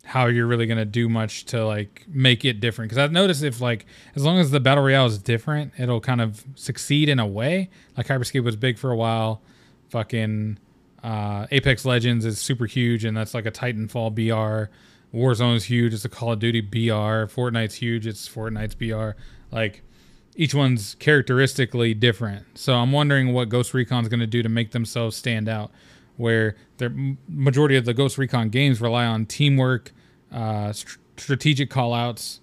how 0.06 0.28
you're 0.28 0.46
really 0.46 0.68
going 0.68 0.78
to 0.78 0.86
do 0.86 1.10
much 1.10 1.46
to 1.46 1.66
like 1.66 2.06
make 2.08 2.46
it 2.46 2.60
different. 2.60 2.90
Because 2.90 3.04
i've 3.04 3.12
noticed 3.12 3.44
if 3.44 3.60
like 3.60 3.86
as 4.16 4.24
long 4.24 4.38
as 4.38 4.52
the 4.52 4.60
battle 4.60 4.84
royale 4.84 5.08
is 5.08 5.18
different 5.18 5.74
it'll 5.80 6.00
kind 6.00 6.22
of 6.22 6.46
succeed 6.56 7.10
in 7.10 7.20
a 7.20 7.28
way. 7.28 7.70
Like 7.98 8.08
hyperscape 8.08 8.44
was 8.44 8.56
big 8.56 8.78
for 8.78 8.92
a 8.92 8.96
while. 8.96 9.42
Fucking 9.90 10.60
uh, 11.04 11.46
apex 11.52 11.86
legends 11.86 12.26
is 12.26 12.40
super 12.40 12.66
huge 12.66 13.04
and 13.04 13.16
that's 13.18 13.34
like 13.34 13.46
a 13.46 13.52
titanfall 13.52 14.16
br 14.16 14.72
warzone 15.16 15.56
is 15.56 15.66
huge. 15.66 15.94
It's 15.94 16.06
a 16.06 16.10
call 16.10 16.32
of 16.32 16.40
duty 16.40 16.62
br 16.62 17.26
fortnite's 17.28 17.76
huge. 17.76 18.08
It's 18.08 18.30
fortnite's 18.30 18.76
br 18.76 19.20
like 19.52 19.82
each 20.36 20.54
one's 20.54 20.96
characteristically 20.96 21.94
different 21.94 22.46
so 22.56 22.76
i'm 22.76 22.92
wondering 22.92 23.34
what 23.34 23.50
ghost 23.50 23.74
recon's 23.74 24.08
going 24.08 24.20
to 24.20 24.28
do 24.28 24.44
to 24.44 24.50
make 24.50 24.72
themselves 24.72 25.16
stand 25.16 25.48
out 25.48 25.72
where 26.18 26.56
the 26.78 27.18
majority 27.28 27.76
of 27.76 27.86
the 27.86 27.94
Ghost 27.94 28.18
Recon 28.18 28.50
games 28.50 28.82
rely 28.82 29.06
on 29.06 29.26
teamwork, 29.26 29.92
uh, 30.32 30.72
st- 30.72 30.98
strategic 31.18 31.70
callouts, 31.70 32.40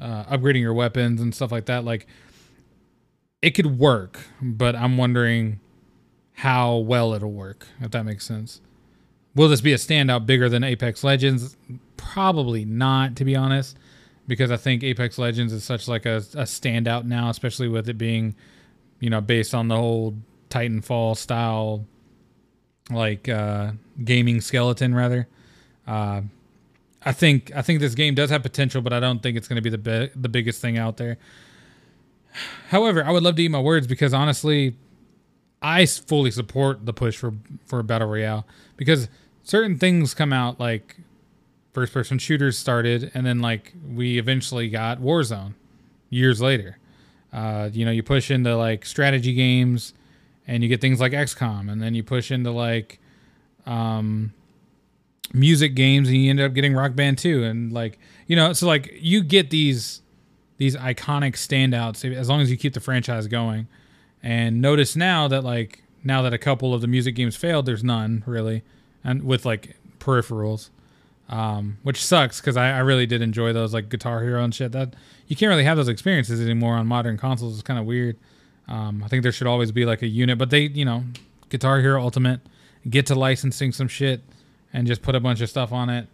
uh, 0.00 0.24
upgrading 0.24 0.60
your 0.60 0.74
weapons 0.74 1.20
and 1.20 1.34
stuff 1.34 1.52
like 1.52 1.66
that. 1.66 1.84
Like 1.84 2.06
it 3.42 3.50
could 3.50 3.78
work, 3.78 4.20
but 4.40 4.74
I'm 4.74 4.96
wondering 4.96 5.60
how 6.34 6.76
well 6.76 7.14
it'll 7.14 7.32
work. 7.32 7.66
If 7.80 7.90
that 7.92 8.04
makes 8.04 8.26
sense. 8.26 8.60
Will 9.34 9.48
this 9.48 9.60
be 9.60 9.72
a 9.72 9.76
standout 9.76 10.26
bigger 10.26 10.48
than 10.48 10.62
Apex 10.62 11.02
Legends? 11.02 11.56
Probably 11.96 12.64
not, 12.64 13.16
to 13.16 13.24
be 13.24 13.34
honest, 13.34 13.76
because 14.26 14.50
I 14.50 14.56
think 14.56 14.82
Apex 14.82 15.18
Legends 15.18 15.52
is 15.52 15.64
such 15.64 15.88
like 15.88 16.06
a, 16.06 16.16
a 16.16 16.44
standout 16.44 17.04
now, 17.04 17.28
especially 17.28 17.68
with 17.68 17.88
it 17.88 17.98
being, 17.98 18.34
you 19.00 19.10
know, 19.10 19.20
based 19.20 19.54
on 19.54 19.68
the 19.68 19.76
whole 19.76 20.16
Titanfall 20.50 21.16
style 21.16 21.84
like 22.90 23.28
uh, 23.28 23.72
gaming 24.02 24.40
skeleton 24.40 24.94
rather. 24.94 25.28
Uh, 25.86 26.22
I 27.04 27.12
think 27.12 27.52
I 27.54 27.62
think 27.62 27.80
this 27.80 27.94
game 27.94 28.14
does 28.14 28.30
have 28.30 28.42
potential, 28.42 28.80
but 28.80 28.92
I 28.92 29.00
don't 29.00 29.22
think 29.22 29.36
it's 29.36 29.48
going 29.48 29.56
to 29.56 29.62
be 29.62 29.70
the 29.70 29.78
be- 29.78 30.10
the 30.14 30.28
biggest 30.28 30.60
thing 30.60 30.78
out 30.78 30.96
there. 30.96 31.18
However, 32.68 33.04
I 33.04 33.10
would 33.10 33.22
love 33.22 33.36
to 33.36 33.42
eat 33.42 33.50
my 33.50 33.60
words 33.60 33.86
because 33.86 34.14
honestly, 34.14 34.74
I 35.60 35.86
fully 35.86 36.30
support 36.30 36.86
the 36.86 36.92
push 36.92 37.16
for 37.16 37.34
for 37.66 37.82
battle 37.82 38.08
royale 38.08 38.46
because 38.76 39.08
certain 39.42 39.78
things 39.78 40.14
come 40.14 40.32
out 40.32 40.58
like 40.58 40.96
first 41.74 41.92
person 41.92 42.18
shooters 42.18 42.56
started, 42.56 43.10
and 43.12 43.26
then 43.26 43.40
like 43.40 43.74
we 43.86 44.18
eventually 44.18 44.70
got 44.70 45.00
Warzone 45.00 45.54
years 46.08 46.40
later. 46.40 46.78
Uh, 47.32 47.68
you 47.72 47.84
know, 47.84 47.90
you 47.90 48.02
push 48.02 48.30
into 48.30 48.56
like 48.56 48.86
strategy 48.86 49.34
games 49.34 49.92
and 50.46 50.62
you 50.62 50.68
get 50.68 50.80
things 50.80 51.00
like 51.00 51.12
XCOM, 51.12 51.70
and 51.70 51.82
then 51.82 51.94
you 51.94 52.02
push 52.02 52.30
into 52.30 52.50
like 52.50 53.00
um, 53.66 54.32
music 55.32 55.74
games, 55.74 56.08
and 56.08 56.16
you 56.16 56.30
end 56.30 56.40
up 56.40 56.54
getting 56.54 56.74
Rock 56.74 56.94
Band 56.94 57.18
2, 57.18 57.42
and 57.42 57.72
like 57.72 57.98
you 58.26 58.36
know, 58.36 58.52
so 58.52 58.66
like 58.66 58.94
you 59.00 59.22
get 59.22 59.50
these 59.50 60.00
these 60.56 60.76
iconic 60.76 61.32
standouts 61.32 62.04
as 62.14 62.28
long 62.28 62.40
as 62.40 62.50
you 62.50 62.56
keep 62.56 62.72
the 62.74 62.80
franchise 62.80 63.26
going. 63.26 63.66
And 64.22 64.62
notice 64.62 64.96
now 64.96 65.28
that 65.28 65.42
like 65.42 65.82
now 66.04 66.22
that 66.22 66.32
a 66.32 66.38
couple 66.38 66.72
of 66.72 66.80
the 66.80 66.86
music 66.86 67.16
games 67.16 67.34
failed, 67.36 67.66
there's 67.66 67.82
none 67.82 68.22
really, 68.26 68.62
and 69.02 69.24
with 69.24 69.44
like 69.44 69.76
peripherals, 69.98 70.70
um, 71.28 71.78
which 71.82 72.04
sucks 72.04 72.40
because 72.40 72.56
I, 72.56 72.70
I 72.70 72.78
really 72.80 73.06
did 73.06 73.22
enjoy 73.22 73.52
those 73.52 73.72
like 73.72 73.88
Guitar 73.88 74.22
Hero 74.22 74.42
and 74.42 74.54
shit. 74.54 74.72
That 74.72 74.94
you 75.26 75.36
can't 75.36 75.50
really 75.50 75.64
have 75.64 75.76
those 75.76 75.88
experiences 75.88 76.40
anymore 76.40 76.74
on 76.74 76.86
modern 76.86 77.16
consoles. 77.16 77.54
It's 77.54 77.62
kind 77.62 77.78
of 77.78 77.86
weird. 77.86 78.18
Um, 78.68 79.02
I 79.04 79.08
think 79.08 79.22
there 79.22 79.32
should 79.32 79.46
always 79.46 79.72
be 79.72 79.84
like 79.84 80.02
a 80.02 80.06
unit, 80.06 80.38
but 80.38 80.50
they, 80.50 80.62
you 80.62 80.84
know, 80.84 81.04
Guitar 81.48 81.80
Hero 81.80 82.00
Ultimate, 82.00 82.40
get 82.88 83.06
to 83.06 83.14
licensing 83.14 83.72
some 83.72 83.88
shit 83.88 84.22
and 84.72 84.86
just 84.86 85.02
put 85.02 85.14
a 85.14 85.20
bunch 85.20 85.40
of 85.40 85.48
stuff 85.48 85.72
on 85.72 85.90
it. 85.90 86.06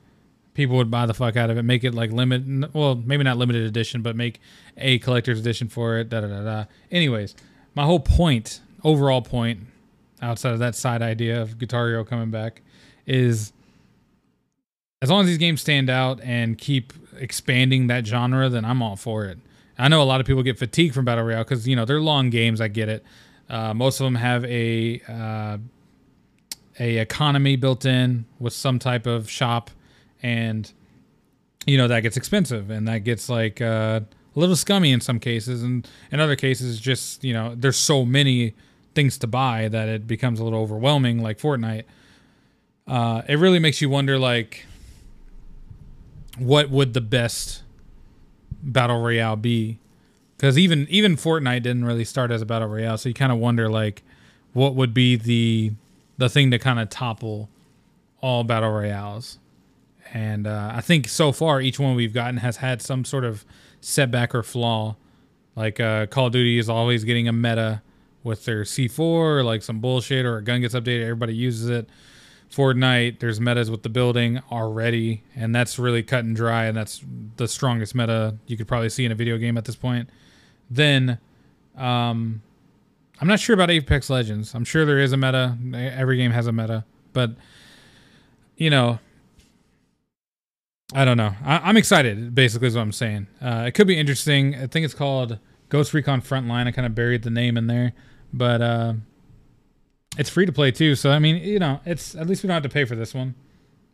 People 0.54 0.76
would 0.76 0.90
buy 0.90 1.06
the 1.06 1.14
fuck 1.14 1.36
out 1.36 1.48
of 1.48 1.56
it. 1.58 1.62
Make 1.62 1.84
it 1.84 1.94
like 1.94 2.10
limit, 2.10 2.74
well, 2.74 2.96
maybe 2.96 3.22
not 3.22 3.36
limited 3.36 3.62
edition, 3.62 4.02
but 4.02 4.16
make 4.16 4.40
a 4.76 4.98
collector's 4.98 5.38
edition 5.38 5.68
for 5.68 5.98
it. 5.98 6.08
Da 6.08 6.20
da 6.20 6.26
da 6.26 6.42
da. 6.42 6.64
Anyways, 6.90 7.36
my 7.74 7.84
whole 7.84 8.00
point, 8.00 8.60
overall 8.82 9.22
point, 9.22 9.60
outside 10.20 10.52
of 10.52 10.58
that 10.58 10.74
side 10.74 11.02
idea 11.02 11.40
of 11.40 11.56
Guitar 11.56 11.86
Hero 11.88 12.04
coming 12.04 12.30
back, 12.30 12.62
is 13.06 13.52
as 15.02 15.10
long 15.10 15.22
as 15.22 15.26
these 15.26 15.38
games 15.38 15.60
stand 15.60 15.88
out 15.88 16.20
and 16.22 16.58
keep 16.58 16.92
expanding 17.18 17.86
that 17.86 18.06
genre, 18.06 18.48
then 18.48 18.64
I'm 18.64 18.82
all 18.82 18.96
for 18.96 19.24
it. 19.24 19.38
I 19.78 19.88
know 19.88 20.02
a 20.02 20.04
lot 20.04 20.20
of 20.20 20.26
people 20.26 20.42
get 20.42 20.58
fatigued 20.58 20.94
from 20.94 21.06
battle 21.06 21.24
royale 21.24 21.42
because 21.42 21.66
you 21.66 21.74
know 21.74 21.86
they're 21.86 22.00
long 22.00 22.28
games. 22.28 22.60
I 22.60 22.68
get 22.68 22.88
it. 22.88 23.04
Uh, 23.48 23.72
most 23.72 23.98
of 23.98 24.04
them 24.04 24.16
have 24.16 24.44
a 24.44 25.00
uh, 25.08 25.58
a 26.78 26.98
economy 26.98 27.56
built 27.56 27.84
in 27.86 28.26
with 28.38 28.52
some 28.52 28.78
type 28.78 29.06
of 29.06 29.30
shop, 29.30 29.70
and 30.22 30.70
you 31.66 31.78
know 31.78 31.88
that 31.88 32.00
gets 32.00 32.18
expensive 32.18 32.68
and 32.70 32.86
that 32.88 32.98
gets 33.04 33.30
like 33.30 33.62
uh, 33.62 34.00
a 34.36 34.38
little 34.38 34.56
scummy 34.56 34.92
in 34.92 35.00
some 35.00 35.18
cases, 35.18 35.62
and 35.62 35.88
in 36.12 36.20
other 36.20 36.36
cases, 36.36 36.78
just 36.78 37.24
you 37.24 37.32
know 37.32 37.54
there's 37.54 37.78
so 37.78 38.04
many 38.04 38.54
things 38.94 39.16
to 39.18 39.26
buy 39.26 39.68
that 39.68 39.88
it 39.88 40.06
becomes 40.06 40.40
a 40.40 40.44
little 40.44 40.60
overwhelming, 40.60 41.22
like 41.22 41.38
Fortnite. 41.38 41.84
Uh, 42.86 43.22
it 43.28 43.36
really 43.36 43.60
makes 43.60 43.80
you 43.80 43.88
wonder, 43.88 44.18
like, 44.18 44.66
what 46.38 46.70
would 46.70 46.94
the 46.94 47.00
best 47.00 47.62
battle 48.62 49.00
royale 49.00 49.36
be? 49.36 49.78
Because 50.36 50.58
even 50.58 50.86
even 50.88 51.16
Fortnite 51.16 51.62
didn't 51.62 51.84
really 51.84 52.04
start 52.04 52.30
as 52.30 52.42
a 52.42 52.46
battle 52.46 52.68
royale, 52.68 52.96
so 52.98 53.08
you 53.08 53.14
kind 53.14 53.32
of 53.32 53.38
wonder 53.38 53.68
like 53.68 54.02
what 54.52 54.74
would 54.74 54.94
be 54.94 55.16
the 55.16 55.72
the 56.16 56.28
thing 56.28 56.50
to 56.50 56.58
kind 56.58 56.78
of 56.78 56.88
topple 56.88 57.48
all 58.20 58.44
battle 58.44 58.70
royales. 58.70 59.38
And 60.12 60.46
uh, 60.46 60.72
I 60.74 60.80
think 60.80 61.08
so 61.08 61.30
far 61.32 61.60
each 61.60 61.78
one 61.78 61.94
we've 61.94 62.12
gotten 62.12 62.38
has 62.38 62.56
had 62.58 62.82
some 62.82 63.04
sort 63.04 63.24
of 63.24 63.44
setback 63.80 64.34
or 64.34 64.42
flaw. 64.42 64.96
Like 65.56 65.78
uh, 65.78 66.06
Call 66.06 66.26
of 66.26 66.32
Duty 66.32 66.58
is 66.58 66.68
always 66.68 67.04
getting 67.04 67.28
a 67.28 67.32
meta 67.32 67.82
with 68.22 68.44
their 68.44 68.62
C4 68.62 68.98
or 68.98 69.44
like 69.44 69.62
some 69.62 69.80
bullshit 69.80 70.26
or 70.26 70.38
a 70.38 70.42
gun 70.42 70.60
gets 70.60 70.74
updated, 70.74 71.02
everybody 71.02 71.34
uses 71.34 71.68
it. 71.68 71.88
Fortnite, 72.50 73.20
there's 73.20 73.40
metas 73.40 73.70
with 73.70 73.82
the 73.82 73.88
building 73.88 74.40
already, 74.50 75.22
and 75.36 75.54
that's 75.54 75.78
really 75.78 76.02
cut 76.02 76.24
and 76.24 76.34
dry, 76.34 76.64
and 76.64 76.76
that's 76.76 77.04
the 77.36 77.46
strongest 77.46 77.94
meta 77.94 78.36
you 78.46 78.56
could 78.56 78.66
probably 78.66 78.88
see 78.88 79.04
in 79.04 79.12
a 79.12 79.14
video 79.14 79.38
game 79.38 79.56
at 79.56 79.64
this 79.64 79.76
point. 79.76 80.10
Then, 80.68 81.18
um, 81.76 82.42
I'm 83.20 83.28
not 83.28 83.38
sure 83.38 83.54
about 83.54 83.70
Apex 83.70 84.10
Legends. 84.10 84.54
I'm 84.54 84.64
sure 84.64 84.84
there 84.84 84.98
is 84.98 85.12
a 85.12 85.16
meta. 85.16 85.56
Every 85.74 86.16
game 86.16 86.32
has 86.32 86.48
a 86.48 86.52
meta, 86.52 86.84
but 87.12 87.36
you 88.56 88.68
know, 88.68 88.98
I 90.92 91.04
don't 91.04 91.16
know. 91.16 91.34
I, 91.44 91.70
am 91.70 91.76
excited. 91.76 92.34
Basically, 92.34 92.66
is 92.66 92.74
what 92.74 92.82
I'm 92.82 92.92
saying. 92.92 93.28
Uh, 93.40 93.64
it 93.68 93.72
could 93.72 93.86
be 93.86 93.96
interesting. 93.96 94.56
I 94.56 94.66
think 94.66 94.84
it's 94.84 94.94
called 94.94 95.38
Ghost 95.68 95.94
Recon 95.94 96.20
Frontline. 96.20 96.66
I 96.66 96.72
kind 96.72 96.86
of 96.86 96.96
buried 96.96 97.22
the 97.22 97.30
name 97.30 97.56
in 97.56 97.68
there, 97.68 97.92
but 98.32 98.60
uh, 98.60 98.94
it's 100.18 100.30
free 100.30 100.46
to 100.46 100.52
play 100.52 100.70
too. 100.70 100.94
So 100.94 101.10
I 101.10 101.18
mean, 101.18 101.36
you 101.36 101.58
know, 101.58 101.80
it's 101.84 102.14
at 102.14 102.26
least 102.26 102.42
we 102.42 102.48
don't 102.48 102.54
have 102.54 102.62
to 102.62 102.68
pay 102.68 102.84
for 102.84 102.96
this 102.96 103.14
one. 103.14 103.34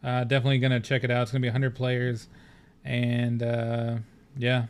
Uh, 0.02 0.24
definitely 0.24 0.58
gonna 0.58 0.80
check 0.80 1.04
it 1.04 1.10
out. 1.10 1.22
It's 1.22 1.32
gonna 1.32 1.42
be 1.42 1.48
100 1.48 1.74
players, 1.74 2.28
and 2.84 3.42
uh, 3.42 3.96
yeah, 4.36 4.66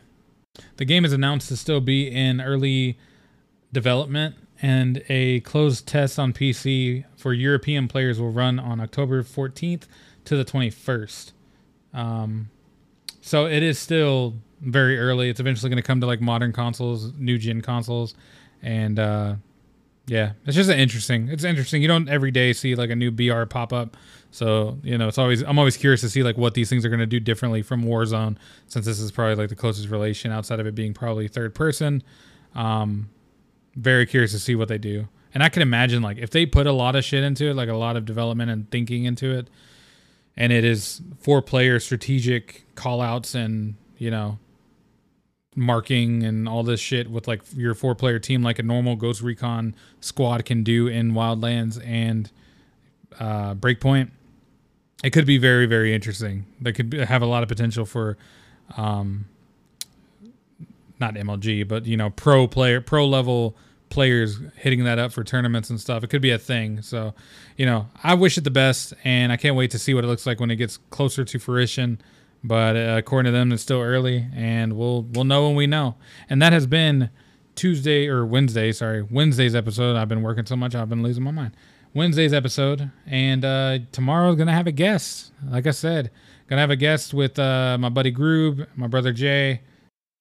the 0.77 0.85
game 0.85 1.05
is 1.05 1.13
announced 1.13 1.49
to 1.49 1.57
still 1.57 1.81
be 1.81 2.07
in 2.07 2.41
early 2.41 2.97
development, 3.71 4.35
and 4.61 5.03
a 5.09 5.41
closed 5.41 5.87
test 5.87 6.17
on 6.17 6.33
PC 6.33 7.05
for 7.15 7.33
European 7.33 7.87
players 7.87 8.19
will 8.19 8.31
run 8.31 8.59
on 8.59 8.79
October 8.79 9.23
14th 9.23 9.83
to 10.25 10.35
the 10.35 10.45
21st. 10.45 11.31
Um, 11.93 12.49
so 13.21 13.45
it 13.45 13.63
is 13.63 13.77
still 13.77 14.35
very 14.61 14.97
early. 14.97 15.29
It's 15.29 15.39
eventually 15.39 15.69
going 15.69 15.81
to 15.81 15.85
come 15.85 16.01
to 16.01 16.07
like 16.07 16.21
modern 16.21 16.53
consoles, 16.53 17.13
new 17.17 17.37
gen 17.37 17.61
consoles, 17.61 18.15
and 18.61 18.99
uh, 18.99 19.35
yeah, 20.07 20.31
it's 20.45 20.55
just 20.55 20.69
interesting. 20.69 21.27
It's 21.27 21.43
interesting. 21.43 21.81
You 21.81 21.89
don't 21.89 22.07
every 22.07 22.31
day 22.31 22.53
see 22.53 22.75
like 22.75 22.89
a 22.89 22.95
new 22.95 23.11
BR 23.11 23.43
pop 23.43 23.73
up, 23.73 23.97
so 24.31 24.79
you 24.81 24.97
know 24.97 25.09
it's 25.09 25.17
always. 25.17 25.41
I'm 25.41 25.59
always 25.59 25.75
curious 25.75 25.99
to 26.01 26.09
see 26.09 26.23
like 26.23 26.37
what 26.37 26.53
these 26.53 26.69
things 26.69 26.85
are 26.85 26.89
going 26.89 27.01
to 27.01 27.05
do 27.05 27.19
differently 27.19 27.61
from 27.61 27.83
Warzone, 27.83 28.37
since 28.67 28.85
this 28.85 28.99
is 28.99 29.11
probably 29.11 29.35
like 29.35 29.49
the 29.49 29.55
closest 29.55 29.89
relation 29.89 30.31
outside 30.31 30.61
of 30.61 30.65
it 30.65 30.75
being 30.75 30.93
probably 30.93 31.27
third 31.27 31.53
person. 31.53 32.01
Um, 32.55 33.09
very 33.75 34.05
curious 34.05 34.31
to 34.31 34.39
see 34.39 34.55
what 34.55 34.69
they 34.69 34.77
do, 34.77 35.09
and 35.33 35.43
I 35.43 35.49
can 35.49 35.61
imagine 35.61 36.01
like 36.01 36.17
if 36.17 36.29
they 36.29 36.45
put 36.45 36.67
a 36.67 36.71
lot 36.71 36.95
of 36.95 37.03
shit 37.03 37.25
into 37.25 37.49
it, 37.49 37.55
like 37.55 37.69
a 37.69 37.75
lot 37.75 37.97
of 37.97 38.05
development 38.05 38.49
and 38.49 38.71
thinking 38.71 39.03
into 39.03 39.37
it, 39.37 39.49
and 40.37 40.53
it 40.53 40.63
is 40.63 41.01
four 41.19 41.41
player 41.41 41.81
strategic 41.81 42.63
call 42.75 43.01
outs 43.01 43.35
and 43.35 43.75
you 43.97 44.09
know 44.09 44.39
marking 45.57 46.23
and 46.23 46.47
all 46.47 46.63
this 46.63 46.79
shit 46.79 47.09
with 47.09 47.27
like 47.27 47.41
your 47.55 47.73
four 47.73 47.95
player 47.95 48.19
team 48.19 48.43
like 48.43 48.59
a 48.59 48.63
normal 48.63 48.95
ghost 48.95 49.21
recon 49.21 49.75
squad 49.99 50.45
can 50.45 50.63
do 50.63 50.87
in 50.87 51.13
wildlands 51.13 51.83
and 51.85 52.31
uh, 53.19 53.55
breakpoint 53.55 54.11
it 55.03 55.09
could 55.09 55.25
be 55.25 55.39
very 55.39 55.65
very 55.65 55.93
interesting 55.93 56.45
that 56.61 56.73
could 56.73 56.93
have 56.93 57.23
a 57.23 57.25
lot 57.25 57.41
of 57.41 57.49
potential 57.49 57.85
for 57.85 58.17
um 58.77 59.25
not 60.99 61.15
mlg 61.15 61.67
but 61.67 61.87
you 61.87 61.97
know 61.97 62.11
pro 62.11 62.47
player 62.47 62.79
pro 62.79 63.07
level 63.07 63.55
players 63.89 64.39
hitting 64.55 64.83
that 64.83 64.99
up 64.99 65.11
for 65.11 65.23
tournaments 65.23 65.69
and 65.69 65.79
stuff. 65.79 66.03
It 66.03 66.09
could 66.09 66.21
be 66.21 66.31
a 66.31 66.37
thing. 66.37 66.81
So, 66.81 67.13
you 67.55 67.65
know, 67.65 67.87
I 68.03 68.13
wish 68.13 68.37
it 68.37 68.43
the 68.43 68.51
best, 68.51 68.93
and 69.03 69.31
I 69.31 69.37
can't 69.37 69.55
wait 69.55 69.71
to 69.71 69.79
see 69.79 69.93
what 69.93 70.03
it 70.03 70.07
looks 70.07 70.25
like 70.25 70.39
when 70.39 70.51
it 70.51 70.57
gets 70.57 70.77
closer 70.89 71.23
to 71.23 71.39
fruition. 71.39 72.01
But 72.47 72.75
uh, 72.75 72.95
according 72.97 73.31
to 73.31 73.37
them, 73.37 73.51
it's 73.51 73.61
still 73.61 73.81
early, 73.81 74.27
and 74.33 74.73
we'll 74.73 75.03
we'll 75.03 75.25
know 75.25 75.47
when 75.47 75.55
we 75.55 75.67
know. 75.67 75.95
And 76.29 76.41
that 76.41 76.53
has 76.53 76.65
been 76.65 77.09
Tuesday 77.55 78.07
or 78.07 78.25
Wednesday, 78.25 78.71
sorry, 78.71 79.01
Wednesday's 79.03 79.55
episode. 79.55 79.95
I've 79.95 80.09
been 80.09 80.21
working 80.21 80.45
so 80.45 80.55
much, 80.55 80.75
I've 80.75 80.89
been 80.89 81.03
losing 81.03 81.23
my 81.23 81.31
mind. 81.31 81.55
Wednesday's 81.93 82.33
episode, 82.33 82.91
and 83.05 83.43
uh, 83.43 83.79
tomorrow's 83.91 84.35
gonna 84.35 84.53
have 84.53 84.67
a 84.67 84.71
guest. 84.71 85.31
Like 85.45 85.67
I 85.67 85.71
said, 85.71 86.11
gonna 86.47 86.61
have 86.61 86.71
a 86.71 86.75
guest 86.75 87.13
with 87.13 87.37
uh, 87.37 87.77
my 87.79 87.89
buddy 87.89 88.11
Groob, 88.11 88.67
my 88.75 88.87
brother 88.87 89.11
Jay 89.11 89.61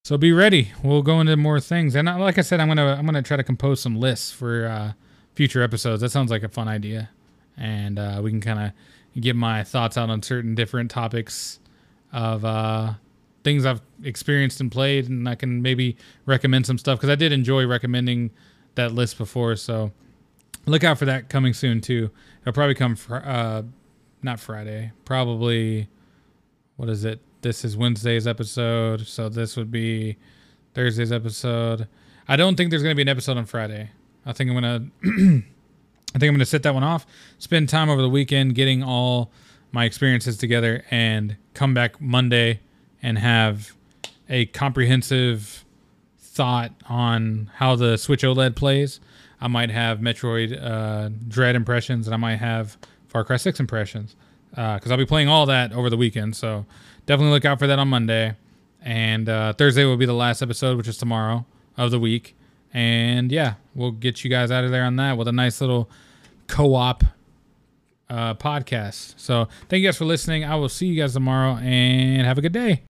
so 0.06 0.16
be 0.16 0.30
ready. 0.30 0.70
We'll 0.84 1.02
go 1.02 1.20
into 1.20 1.36
more 1.36 1.58
things, 1.58 1.96
and 1.96 2.06
like 2.06 2.38
I 2.38 2.42
said, 2.42 2.60
I'm 2.60 2.68
gonna 2.68 2.94
I'm 2.94 3.04
gonna 3.06 3.22
try 3.22 3.36
to 3.36 3.42
compose 3.42 3.80
some 3.80 3.96
lists 3.96 4.30
for 4.30 4.66
uh, 4.66 4.92
future 5.34 5.62
episodes. 5.62 6.00
That 6.00 6.10
sounds 6.10 6.30
like 6.30 6.44
a 6.44 6.48
fun 6.48 6.68
idea, 6.68 7.10
and 7.56 7.98
uh, 7.98 8.20
we 8.22 8.30
can 8.30 8.40
kind 8.40 8.60
of 8.60 9.20
get 9.20 9.34
my 9.34 9.64
thoughts 9.64 9.98
out 9.98 10.08
on 10.08 10.22
certain 10.22 10.54
different 10.54 10.92
topics 10.92 11.58
of 12.12 12.44
uh, 12.44 12.94
things 13.44 13.64
I've 13.64 13.80
experienced 14.02 14.60
and 14.60 14.70
played, 14.70 15.08
and 15.08 15.28
I 15.28 15.34
can 15.34 15.62
maybe 15.62 15.96
recommend 16.24 16.66
some 16.66 16.78
stuff 16.78 16.98
because 16.98 17.10
I 17.10 17.14
did 17.14 17.32
enjoy 17.32 17.66
recommending 17.66 18.30
that 18.74 18.92
list 18.92 19.18
before. 19.18 19.56
So 19.56 19.92
look 20.66 20.84
out 20.84 20.98
for 20.98 21.04
that 21.06 21.28
coming 21.28 21.54
soon 21.54 21.80
too. 21.80 22.10
It'll 22.42 22.52
probably 22.52 22.74
come 22.74 22.96
fr- 22.96 23.16
uh, 23.16 23.62
not 24.22 24.40
Friday, 24.40 24.92
probably 25.04 25.88
what 26.76 26.88
is 26.88 27.04
it? 27.04 27.20
This 27.42 27.64
is 27.64 27.76
Wednesday's 27.76 28.26
episode, 28.26 29.06
so 29.06 29.28
this 29.28 29.56
would 29.56 29.70
be 29.70 30.16
Thursday's 30.74 31.12
episode. 31.12 31.88
I 32.28 32.36
don't 32.36 32.56
think 32.56 32.70
there's 32.70 32.82
to 32.82 32.96
be 32.96 33.02
an 33.02 33.08
episode 33.08 33.36
on 33.36 33.46
Friday. 33.46 33.90
I 34.24 34.32
think 34.32 34.50
I'm 34.50 34.60
to 34.62 35.42
I 36.14 36.18
think 36.18 36.30
I'm 36.30 36.34
going 36.34 36.38
to 36.38 36.46
sit 36.46 36.62
that 36.62 36.74
one 36.74 36.82
off, 36.82 37.06
spend 37.38 37.68
time 37.68 37.88
over 37.88 38.00
the 38.02 38.08
weekend 38.08 38.54
getting 38.54 38.82
all 38.82 39.30
my 39.76 39.84
experiences 39.84 40.38
together 40.38 40.82
and 40.90 41.36
come 41.52 41.74
back 41.74 42.00
Monday 42.00 42.60
and 43.02 43.18
have 43.18 43.76
a 44.26 44.46
comprehensive 44.46 45.66
thought 46.18 46.72
on 46.88 47.50
how 47.56 47.76
the 47.76 47.98
Switch 47.98 48.22
OLED 48.22 48.56
plays. 48.56 49.00
I 49.38 49.48
might 49.48 49.70
have 49.70 49.98
Metroid 49.98 50.58
uh, 50.58 51.10
Dread 51.28 51.54
impressions 51.54 52.08
and 52.08 52.14
I 52.14 52.16
might 52.16 52.36
have 52.36 52.78
Far 53.08 53.22
Cry 53.22 53.36
6 53.36 53.60
impressions 53.60 54.16
because 54.48 54.86
uh, 54.86 54.90
I'll 54.92 54.96
be 54.96 55.04
playing 55.04 55.28
all 55.28 55.44
that 55.44 55.74
over 55.74 55.90
the 55.90 55.98
weekend. 55.98 56.36
So 56.36 56.64
definitely 57.04 57.34
look 57.34 57.44
out 57.44 57.58
for 57.58 57.66
that 57.66 57.78
on 57.78 57.88
Monday. 57.88 58.34
And 58.80 59.28
uh, 59.28 59.52
Thursday 59.52 59.84
will 59.84 59.98
be 59.98 60.06
the 60.06 60.14
last 60.14 60.40
episode, 60.40 60.78
which 60.78 60.88
is 60.88 60.96
tomorrow 60.96 61.44
of 61.76 61.90
the 61.90 62.00
week. 62.00 62.34
And 62.72 63.30
yeah, 63.30 63.56
we'll 63.74 63.90
get 63.90 64.24
you 64.24 64.30
guys 64.30 64.50
out 64.50 64.64
of 64.64 64.70
there 64.70 64.84
on 64.84 64.96
that 64.96 65.18
with 65.18 65.28
a 65.28 65.32
nice 65.32 65.60
little 65.60 65.90
co 66.46 66.74
op 66.74 67.04
uh, 68.08 68.34
podcast. 68.34 69.14
So 69.16 69.48
thank 69.68 69.82
you 69.82 69.88
guys 69.88 69.96
for 69.96 70.04
listening. 70.04 70.44
I 70.44 70.54
will 70.56 70.68
see 70.68 70.86
you 70.86 71.00
guys 71.00 71.14
tomorrow 71.14 71.56
and 71.56 72.26
have 72.26 72.38
a 72.38 72.42
good 72.42 72.52
day. 72.52 72.82